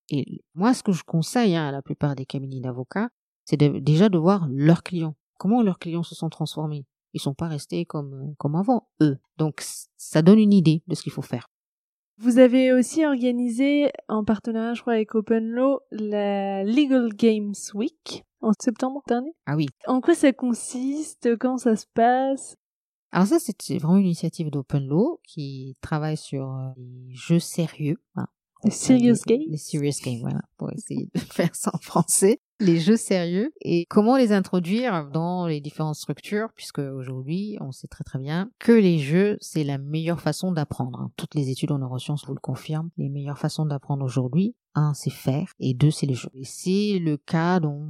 [0.10, 3.10] Et moi, ce que je conseille hein, à la plupart des cabinets d'avocats,
[3.46, 5.16] c'est déjà de voir leurs clients.
[5.40, 9.18] Comment leurs clients se sont transformés ils sont pas restés comme, euh, comme avant, eux.
[9.38, 9.64] Donc,
[9.98, 11.48] ça donne une idée de ce qu'il faut faire.
[12.18, 18.24] Vous avez aussi organisé, en partenariat, je crois, avec Open Law, la Legal Games Week
[18.42, 19.34] en septembre dernier.
[19.46, 19.68] Ah oui.
[19.88, 21.36] En quoi ça consiste?
[21.38, 22.58] Quand ça se passe?
[23.12, 27.98] Alors ça, c'est vraiment une initiative d'Open Law qui travaille sur euh, les jeux sérieux.
[28.16, 28.28] Hein.
[28.64, 29.42] les serious games?
[29.48, 33.86] Les serious games, voilà, pour essayer de faire ça en français les jeux sérieux et
[33.88, 38.72] comment les introduire dans les différentes structures puisque aujourd'hui on sait très très bien que
[38.72, 41.10] les jeux c'est la meilleure façon d'apprendre.
[41.18, 42.90] Toutes les études en neurosciences vous le confirment.
[42.98, 46.30] Les meilleures façons d'apprendre aujourd'hui, un c'est faire et deux c'est les jeux.
[46.34, 47.82] Et c'est le cas dans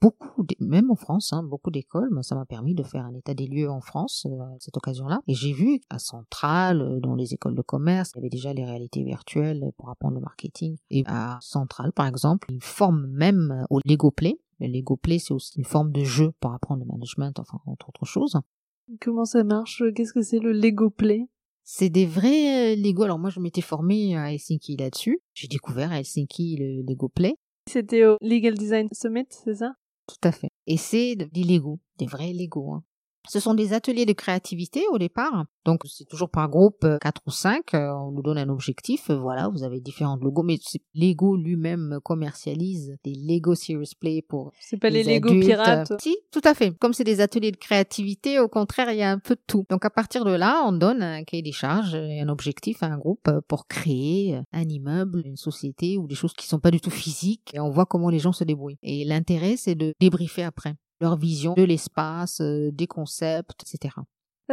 [0.00, 2.10] beaucoup, même en France, hein, beaucoup d'écoles.
[2.22, 5.20] ça m'a permis de faire un état des lieux en France euh, à cette occasion-là.
[5.26, 8.52] Et j'ai vu à Centrale, euh, dans les écoles de commerce, il y avait déjà
[8.52, 10.76] les réalités virtuelles pour apprendre le marketing.
[10.90, 14.38] Et à Centrale, par exemple, ils forment même au Lego Play.
[14.60, 17.88] Le Lego Play, c'est aussi une forme de jeu pour apprendre le management, enfin, entre
[17.88, 18.38] autres choses.
[19.00, 21.28] Comment ça marche Qu'est-ce que c'est le Lego Play?
[21.62, 23.04] C'est des vrais Lego.
[23.04, 25.20] Alors moi, je m'étais formée à Helsinki là-dessus.
[25.34, 27.36] J'ai découvert à Helsinki le Lego Play.
[27.68, 29.74] C'était au Legal Design Summit, c'est ça?
[30.10, 30.50] Tout à fait.
[30.66, 32.72] Et c'est des Lego, des vrais Lego.
[32.72, 32.84] Hein.
[33.28, 35.44] Ce sont des ateliers de créativité au départ.
[35.64, 37.74] Donc c'est toujours par groupe 4 euh, ou 5.
[37.74, 39.10] Euh, on nous donne un objectif.
[39.10, 40.42] Euh, voilà, vous avez différents logos.
[40.42, 40.58] Mais
[40.94, 44.52] Lego lui-même commercialise des Lego Serious Play pour.
[44.58, 45.92] C'est pas les, Lego pirates.
[46.00, 46.72] Si, tout à fait.
[46.78, 49.66] Comme c'est des ateliers de créativité, au contraire, il y a un peu de tout.
[49.68, 52.86] Donc à partir de là, on donne un cahier des charges et un objectif à
[52.86, 56.80] un groupe pour créer un immeuble, une société ou des choses qui sont pas du
[56.80, 57.50] tout physiques.
[57.52, 58.78] Et on voit comment les gens se débrouillent.
[58.82, 63.94] Et l'intérêt, c'est de débriefer après leur vision de l'espace, euh, des concepts, etc.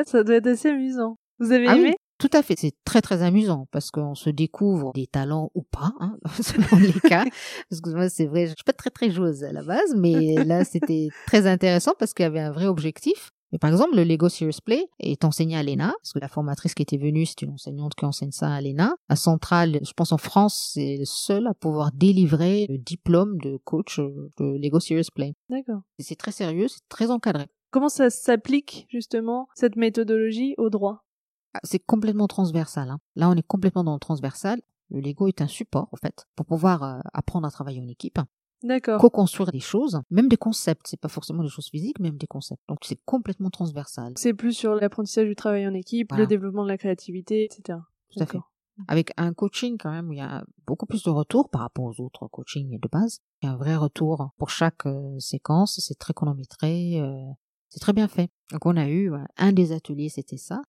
[0.06, 1.18] ça doit être assez amusant.
[1.40, 1.96] Vous avez ah aimé?
[2.18, 5.94] tout à fait, c'est très très amusant parce qu'on se découvre des talents ou pas,
[6.00, 7.26] hein, selon les cas.
[7.70, 10.36] Parce que moi, c'est vrai, je suis pas très très joueuse à la base, mais
[10.46, 13.32] là, c'était très intéressant parce qu'il y avait un vrai objectif.
[13.52, 16.74] Mais par exemple, le Lego Serious Play est enseigné à l'ENA, parce que la formatrice
[16.74, 18.96] qui était venue, c'est une enseignante qui enseigne ça à l'ENA.
[19.08, 23.58] À Centrale, je pense en France, c'est le seul à pouvoir délivrer le diplôme de
[23.64, 25.34] coach euh, de Lego Serious Play.
[25.50, 25.82] D'accord.
[26.00, 27.46] C'est très sérieux, c'est très encadré.
[27.72, 31.06] Comment ça s'applique justement, cette méthodologie, au droit?
[31.54, 32.90] Ah, C'est complètement transversal.
[32.90, 33.00] Hein.
[33.16, 34.62] Là, on est complètement dans le transversal.
[34.90, 38.20] Le Lego est un support, en fait, pour pouvoir euh, apprendre à travailler en équipe.
[38.64, 39.00] D'accord.
[39.00, 40.88] Co-construire des choses, même des concepts.
[40.88, 42.62] C'est pas forcément des choses physiques, même des concepts.
[42.68, 44.14] Donc c'est complètement transversal.
[44.16, 47.80] C'est plus sur l'apprentissage du travail en équipe, le développement de la créativité, etc.
[48.12, 48.40] Tout à fait.
[48.88, 52.00] Avec un coaching quand même, il y a beaucoup plus de retours par rapport aux
[52.00, 53.22] autres coachings de base.
[53.42, 55.80] Il y a un vrai retour pour chaque euh, séquence.
[55.84, 57.00] C'est très chronométré.
[57.02, 57.26] Euh,
[57.70, 58.30] c'est très bien fait.
[58.52, 60.62] Donc on a eu un des ateliers, c'était ça.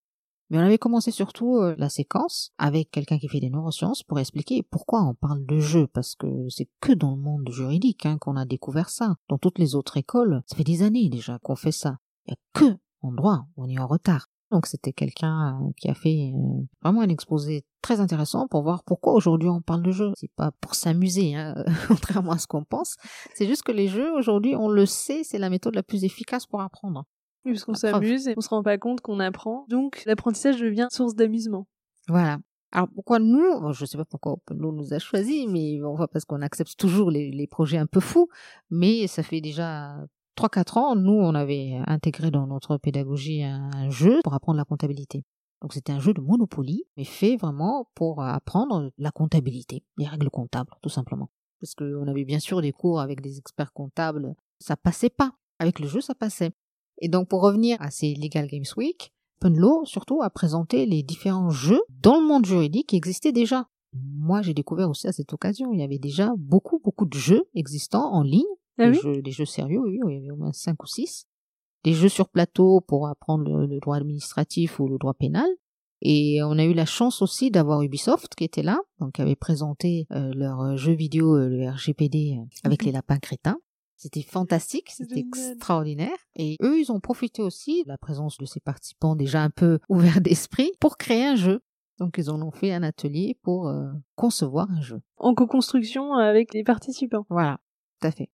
[0.51, 4.19] Mais on avait commencé surtout euh, la séquence avec quelqu'un qui fait des neurosciences pour
[4.19, 8.19] expliquer pourquoi on parle de jeu, parce que c'est que dans le monde juridique hein,
[8.19, 9.17] qu'on a découvert ça.
[9.29, 11.99] Dans toutes les autres écoles, ça fait des années déjà qu'on fait ça.
[12.27, 14.29] Il que en droit, on est en retard.
[14.51, 18.83] Donc c'était quelqu'un euh, qui a fait euh, vraiment un exposé très intéressant pour voir
[18.83, 20.13] pourquoi aujourd'hui on parle de jeu.
[20.17, 21.55] C'est pas pour s'amuser, hein,
[21.89, 22.97] contrairement à ce qu'on pense.
[23.35, 26.47] C'est juste que les jeux aujourd'hui, on le sait, c'est la méthode la plus efficace
[26.47, 27.05] pour apprendre.
[27.45, 29.67] Puisqu'on s'amuse et on se rend pas compte qu'on apprend.
[29.69, 31.67] Donc l'apprentissage devient source d'amusement.
[32.09, 32.39] Voilà.
[32.73, 36.25] Alors pourquoi nous Je sais pas pourquoi nous nous a choisi, mais on voit parce
[36.25, 38.29] qu'on accepte toujours les, projets un peu fous.
[38.71, 39.97] Mais ça fait déjà
[40.37, 45.25] 3-4 ans, nous, on avait intégré dans notre pédagogie un jeu pour apprendre la comptabilité.
[45.63, 50.31] Donc c'était un jeu de Monopoly, mais fait vraiment pour apprendre la comptabilité, les règles
[50.31, 51.31] comptables, tout simplement.
[51.61, 55.33] Parce qu'on avait bien sûr des cours avec des experts comptables, ça passait pas.
[55.59, 56.53] Avec le jeu, ça passait.
[56.99, 61.51] Et donc pour revenir à ces Legal Games Week, Law surtout a présenté les différents
[61.51, 63.69] jeux dans le monde juridique qui existaient déjà.
[63.93, 67.49] Moi j'ai découvert aussi à cette occasion, il y avait déjà beaucoup beaucoup de jeux
[67.55, 68.45] existants en ligne,
[68.79, 71.27] ah des, jeux, des, jeux, sérieux, oui, il y avait au moins 5 ou 6.
[71.85, 75.49] Des jeux sur plateau pour apprendre le, droit administratif ou le droit pénal.
[76.01, 79.35] Et on a eu la chance aussi d'avoir Ubisoft qui était là, donc qui avait
[79.35, 82.87] présenté euh, leur jeu vidéo, euh, le RGPD, euh, avec mhm.
[82.87, 83.59] les lapins crétins.
[83.99, 86.17] C'était fantastique, c'était extraordinaire.
[86.37, 89.81] Et eux, ils ont profité aussi de la présence de ces participants déjà un peu
[89.89, 91.61] ouverts d'esprit pour créer un jeu.
[91.99, 95.01] Donc ils en ont fait un atelier pour euh, concevoir un jeu.
[95.17, 97.27] En co-construction avec les participants.
[97.29, 97.59] Voilà,
[98.01, 98.31] tout à fait.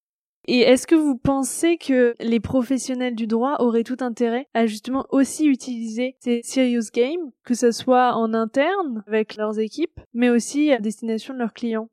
[0.46, 5.06] Et est-ce que vous pensez que les professionnels du droit auraient tout intérêt à justement
[5.08, 10.70] aussi utiliser ces serious games, que ce soit en interne avec leurs équipes, mais aussi
[10.70, 11.88] à destination de leurs clients?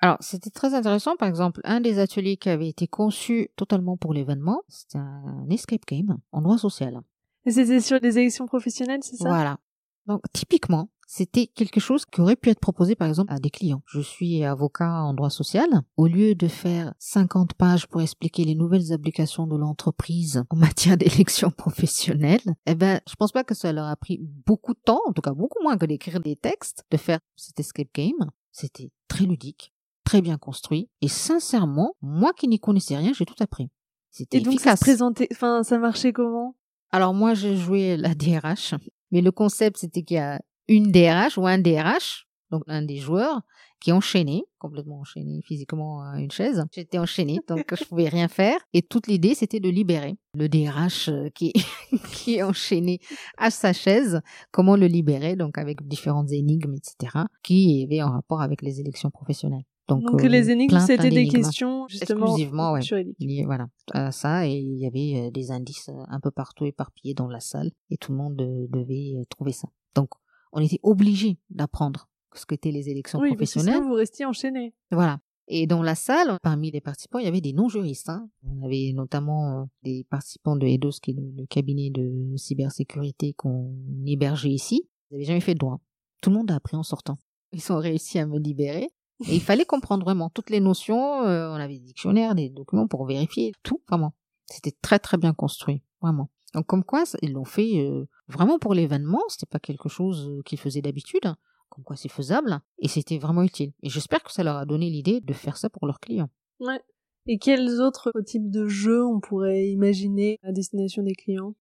[0.00, 1.16] Alors, c'était très intéressant.
[1.16, 5.86] Par exemple, un des ateliers qui avait été conçu totalement pour l'événement, c'était un escape
[5.86, 7.00] game en droit social.
[7.46, 9.28] C'était sur des élections professionnelles, c'est ça?
[9.28, 9.58] Voilà.
[10.06, 13.82] Donc, typiquement, c'était quelque chose qui aurait pu être proposé, par exemple, à des clients.
[13.86, 15.68] Je suis avocat en droit social.
[15.96, 20.96] Au lieu de faire 50 pages pour expliquer les nouvelles applications de l'entreprise en matière
[20.98, 25.00] d'élections professionnelles, eh ben, je pense pas que ça leur a pris beaucoup de temps,
[25.06, 28.30] en tout cas beaucoup moins que d'écrire des textes, de faire cet escape game.
[28.52, 29.72] C'était très ludique
[30.08, 30.88] très bien construit.
[31.02, 33.68] Et sincèrement, moi qui n'y connaissais rien, j'ai tout appris.
[34.10, 34.62] C'était efficace.
[34.62, 36.56] ça présentait, enfin, ça marchait comment?
[36.90, 38.74] Alors moi, j'ai joué la DRH,
[39.10, 42.96] mais le concept c'était qu'il y a une DRH ou un DRH, donc un des
[42.96, 43.42] joueurs,
[43.80, 46.64] qui enchaînait, complètement enchaîné physiquement à une chaise.
[46.72, 48.58] J'étais enchaîné, donc je pouvais rien faire.
[48.72, 51.52] Et toute l'idée, c'était de libérer le DRH euh, qui,
[52.14, 52.98] qui est enchaîné
[53.36, 54.22] à sa chaise.
[54.52, 59.10] Comment le libérer, donc avec différentes énigmes, etc., qui avaient en rapport avec les élections
[59.10, 59.64] professionnelles.
[59.88, 62.80] Donc, les énigmes, c'était des questions justement exclusivement ouais,
[63.18, 64.46] liées, voilà, à ça.
[64.46, 67.70] Et il y avait des indices un peu partout éparpillés dans la salle.
[67.90, 69.68] Et tout le monde devait trouver ça.
[69.94, 70.10] Donc,
[70.52, 73.80] on était obligé d'apprendre ce qu'étaient les élections oui, professionnelles.
[73.80, 74.74] Que vous restiez enchaîné.
[74.90, 75.20] Voilà.
[75.50, 78.10] Et dans la salle, parmi les participants, il y avait des non-juristes.
[78.10, 78.28] Hein.
[78.44, 83.74] On avait notamment euh, des participants de EDOS, qui est le, cabinet de cybersécurité qu'on
[84.06, 84.88] hébergeait ici.
[85.10, 85.80] Ils n'avaient jamais fait de droit.
[86.22, 87.16] Tout le monde a appris en sortant.
[87.52, 88.90] Ils ont réussi à me libérer.
[89.26, 91.24] Et il fallait comprendre vraiment toutes les notions.
[91.24, 94.14] Euh, on avait des dictionnaires, des documents pour vérifier tout, vraiment.
[94.46, 96.30] C'était très très bien construit, vraiment.
[96.54, 99.20] Donc comme quoi, ils l'ont fait euh, vraiment pour l'événement.
[99.28, 101.34] C'était pas quelque chose qu'ils faisaient d'habitude
[101.68, 103.72] comme quoi c'est faisable, et c'était vraiment utile.
[103.82, 106.30] Et j'espère que ça leur a donné l'idée de faire ça pour leurs clients.
[106.60, 106.80] Ouais.
[107.26, 111.54] Et quels autres types de jeux on pourrait imaginer à destination des clients?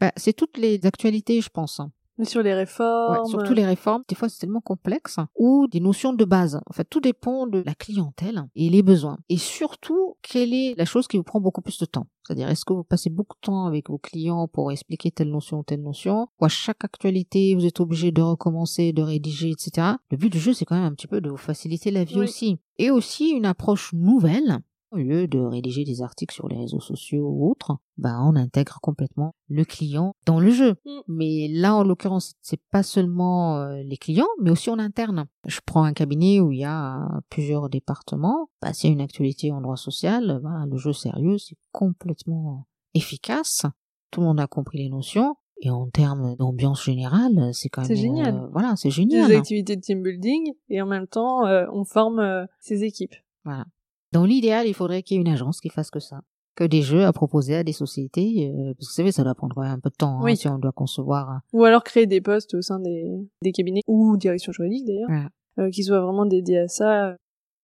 [0.00, 1.78] Bah, C'est toutes les actualités, je pense.
[1.78, 1.92] Hein.
[2.22, 3.26] Sur les réformes.
[3.26, 6.60] surtout les réformes, des fois c'est tellement complexe, ou des notions de base.
[6.66, 9.18] En fait, tout dépend de la clientèle et les besoins.
[9.28, 12.06] Et surtout, quelle est la chose qui vous prend beaucoup plus de temps?
[12.26, 15.60] C'est-à-dire, est-ce que vous passez beaucoup de temps avec vos clients pour expliquer telle notion
[15.60, 16.28] ou telle notion?
[16.40, 19.96] Ou à chaque actualité, vous êtes obligé de recommencer, de rédiger, etc.
[20.10, 22.20] Le but du jeu, c'est quand même un petit peu de vous faciliter la vie
[22.20, 22.58] aussi.
[22.78, 24.60] Et aussi une approche nouvelle
[24.92, 28.78] au lieu de rédiger des articles sur les réseaux sociaux ou autres, bah on intègre
[28.80, 30.74] complètement le client dans le jeu.
[30.84, 31.00] Mm.
[31.08, 35.26] Mais là, en l'occurrence, c'est pas seulement euh, les clients, mais aussi en interne.
[35.46, 38.50] Je prends un cabinet où il y a plusieurs départements.
[38.60, 42.66] Bah, s'il y a une actualité en droit social, bah, le jeu sérieux, c'est complètement
[42.94, 43.62] efficace.
[44.10, 45.36] Tout le monde a compris les notions.
[45.64, 47.88] Et en termes d'ambiance générale, c'est quand même...
[47.88, 48.34] C'est génial.
[48.34, 49.28] Euh, voilà, c'est génial.
[49.28, 53.14] Des activités de team building et en même temps, euh, on forme ses équipes.
[53.44, 53.66] Voilà.
[54.12, 56.20] Dans l'idéal, il faudrait qu'il y ait une agence qui fasse que ça.
[56.54, 59.34] Que des jeux à proposer à des sociétés, euh, parce que vous savez, ça doit
[59.34, 61.40] prendre un peu de temps hein, si on doit concevoir.
[61.54, 63.06] Ou alors créer des postes au sein des,
[63.40, 67.16] des cabinets, ou direction juridique d'ailleurs, euh, qui soient vraiment dédiés à ça.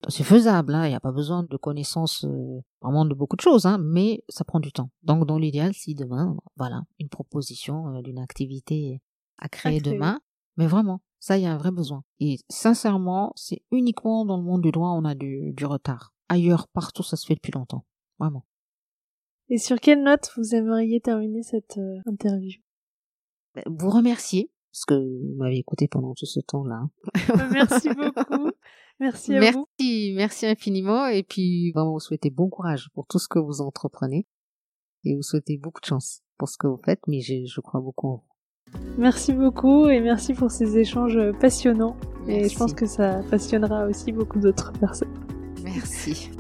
[0.09, 3.42] C'est faisable, hein, il n'y a pas besoin de connaissances euh, vraiment de beaucoup de
[3.42, 4.90] choses, hein, mais ça prend du temps.
[5.03, 9.03] Donc dans l'idéal, si demain, voilà, une proposition d'une activité
[9.36, 10.18] à créer, demain,
[10.57, 12.05] mais vraiment, ça, il y a un vrai besoin.
[12.20, 16.68] Et sincèrement, c'est uniquement dans le monde du droit on a du, du retard ailleurs,
[16.68, 17.84] partout, ça se fait depuis longtemps.
[18.18, 18.44] Vraiment.
[19.48, 22.60] Et sur quelle note vous aimeriez terminer cette euh, interview?
[23.54, 26.82] Ben, Vous remercier, parce que vous m'avez écouté pendant tout ce temps-là.
[27.28, 28.50] Ben, merci beaucoup.
[29.00, 30.16] Merci à merci, vous.
[30.16, 31.06] Merci infiniment.
[31.06, 34.26] Et puis, vraiment, vous souhaitez bon courage pour tout ce que vous entreprenez.
[35.04, 37.80] Et vous souhaitez beaucoup de chance pour ce que vous faites, mais je, je crois
[37.80, 38.28] beaucoup en vous.
[38.98, 41.96] Merci beaucoup et merci pour ces échanges passionnants.
[42.26, 45.14] Et je pense que ça passionnera aussi beaucoup d'autres personnes.
[45.74, 46.30] Merci.